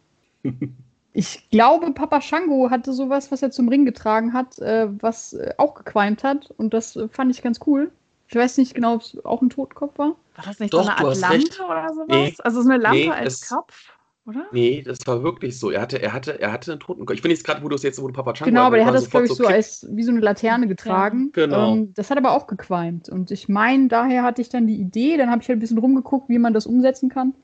[1.17, 5.53] Ich glaube, Papa Shango hatte sowas, was er zum Ring getragen hat, äh, was äh,
[5.57, 6.53] auch gequalmt hat.
[6.57, 7.89] Und das äh, fand ich ganz cool.
[8.27, 10.17] Ich weiß nicht genau, ob es auch ein Totkopf war.
[10.35, 12.07] War das nicht Doch, so eine Art Lampe oder sowas?
[12.09, 13.93] Nee, also so eine Lampe nee, als Kopf,
[14.25, 14.47] oder?
[14.51, 15.69] Nee, das war wirklich so.
[15.69, 17.15] Er hatte, er hatte, er hatte einen Totenkopf.
[17.15, 18.85] Ich finde jetzt gerade, wo du es jetzt, wo du Papa Shango Genau, aber er
[18.85, 21.31] hat das, glaube ich, so als wie so eine Laterne getragen.
[21.35, 21.45] Ja.
[21.45, 21.73] Genau.
[21.73, 23.07] Ähm, das hat aber auch gequalmt.
[23.09, 25.77] Und ich meine, daher hatte ich dann die Idee, dann habe ich halt ein bisschen
[25.77, 27.35] rumgeguckt, wie man das umsetzen kann.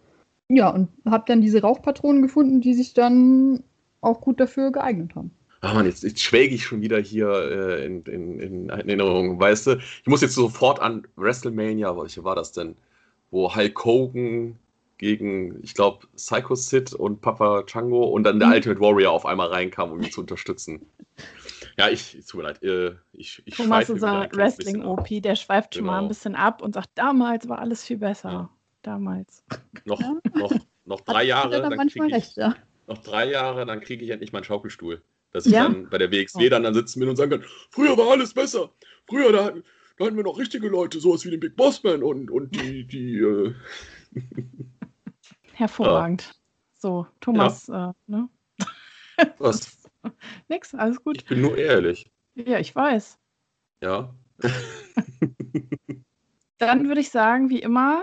[0.49, 3.63] Ja, und habe dann diese Rauchpatronen gefunden, die sich dann
[4.01, 5.31] auch gut dafür geeignet haben.
[5.61, 9.39] Ach man, jetzt, jetzt schwelge ich schon wieder hier äh, in, in, in, Erinnerung.
[9.39, 12.75] Weißt du, ich muss jetzt sofort an WrestleMania, welche war das denn?
[13.29, 14.57] Wo Hulk Hogan
[15.01, 18.53] gegen, ich glaube, Psycho Sid und Papa Chango und dann der mhm.
[18.53, 20.85] Ultimate Warrior auf einmal reinkam, um ihn zu unterstützen.
[21.77, 22.63] Ja, ich, tut mir leid.
[22.63, 25.79] Äh, ich, ich Thomas, unser Wrestling-OP, der schweift genau.
[25.79, 26.07] schon mal ein genau.
[26.09, 28.31] bisschen ab und sagt, damals war alles viel besser.
[28.31, 28.49] Ja.
[28.83, 29.43] Damals.
[29.85, 29.99] Noch,
[30.33, 30.53] noch,
[30.85, 31.61] noch drei Jahre.
[31.61, 32.55] Dann manchmal recht, ja
[32.91, 35.01] noch drei Jahre, dann kriege ich endlich meinen Schaukelstuhl.
[35.31, 35.63] Dass ich ja?
[35.63, 36.49] dann bei der WXW oh.
[36.49, 38.71] dann, dann sitzen bin und sagen kann, früher war alles besser.
[39.07, 39.53] Früher, da,
[39.97, 43.17] da hatten wir noch richtige Leute, sowas wie den Big Bossman und, und die, die
[43.17, 43.53] äh
[45.53, 46.23] Hervorragend.
[46.23, 46.33] Ja.
[46.81, 47.91] So, Thomas, ja.
[47.91, 48.29] äh, ne?
[49.37, 49.77] Was?
[50.49, 51.17] Nix, alles gut.
[51.17, 52.11] Ich bin nur ehrlich.
[52.35, 53.19] Ja, ich weiß.
[53.81, 54.13] Ja.
[56.57, 58.01] dann würde ich sagen, wie immer,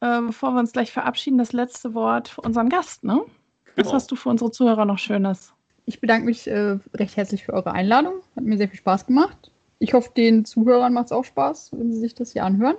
[0.00, 3.24] äh, bevor wir uns gleich verabschieden, das letzte Wort für unseren Gast, ne?
[3.76, 3.92] Was genau.
[3.92, 5.52] hast du für unsere Zuhörer noch Schönes?
[5.84, 8.22] Ich bedanke mich äh, recht herzlich für eure Einladung.
[8.34, 9.52] Hat mir sehr viel Spaß gemacht.
[9.78, 12.76] Ich hoffe, den Zuhörern macht es auch Spaß, wenn sie sich das hier anhören.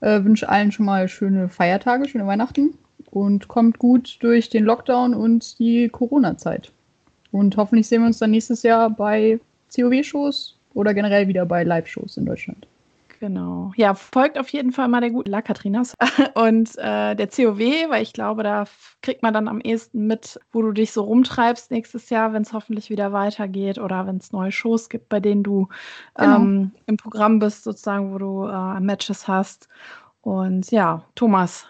[0.00, 2.76] Äh, wünsche allen schon mal schöne Feiertage, schöne Weihnachten
[3.10, 6.72] und kommt gut durch den Lockdown und die Corona-Zeit.
[7.32, 9.40] Und hoffentlich sehen wir uns dann nächstes Jahr bei
[9.74, 12.66] COW-Shows oder generell wieder bei Live-Shows in Deutschland.
[13.20, 13.72] Genau.
[13.76, 15.94] Ja, folgt auf jeden Fall mal der guten La Katrinas
[16.34, 18.64] und äh, der COW, weil ich glaube, da
[19.02, 22.52] kriegt man dann am ehesten mit, wo du dich so rumtreibst nächstes Jahr, wenn es
[22.52, 25.68] hoffentlich wieder weitergeht oder wenn es neue Shows gibt, bei denen du
[26.14, 26.36] genau.
[26.36, 29.68] ähm, im Programm bist, sozusagen, wo du äh, Matches hast.
[30.20, 31.66] Und ja, Thomas,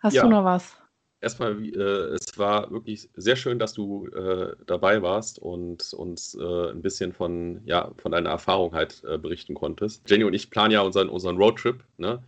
[0.00, 0.22] hast ja.
[0.22, 0.76] du noch was?
[1.20, 6.70] erstmal, äh, es war wirklich sehr schön, dass du äh, dabei warst und uns äh,
[6.70, 10.08] ein bisschen von, ja, von deiner Erfahrung halt äh, berichten konntest.
[10.08, 12.22] Jenny und ich planen ja unseren, unseren Roadtrip, ne?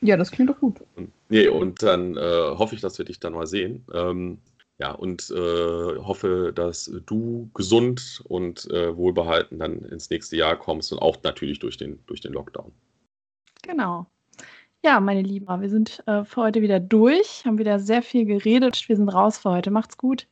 [0.00, 0.80] Ja, das klingt doch gut.
[0.94, 3.84] Und, nee, und dann äh, hoffe ich, dass wir dich dann mal sehen.
[3.92, 4.38] Ähm,
[4.78, 5.34] ja, und äh,
[5.98, 11.76] hoffe, dass du gesund und wohlbehalten dann ins nächste Jahr kommst und auch natürlich durch
[11.76, 12.70] den, durch den Lockdown.
[13.62, 14.06] Genau.
[14.84, 18.88] Ja, meine Lieben, wir sind äh, für heute wieder durch, haben wieder sehr viel geredet.
[18.88, 19.70] Wir sind raus für heute.
[19.72, 20.28] Macht's gut.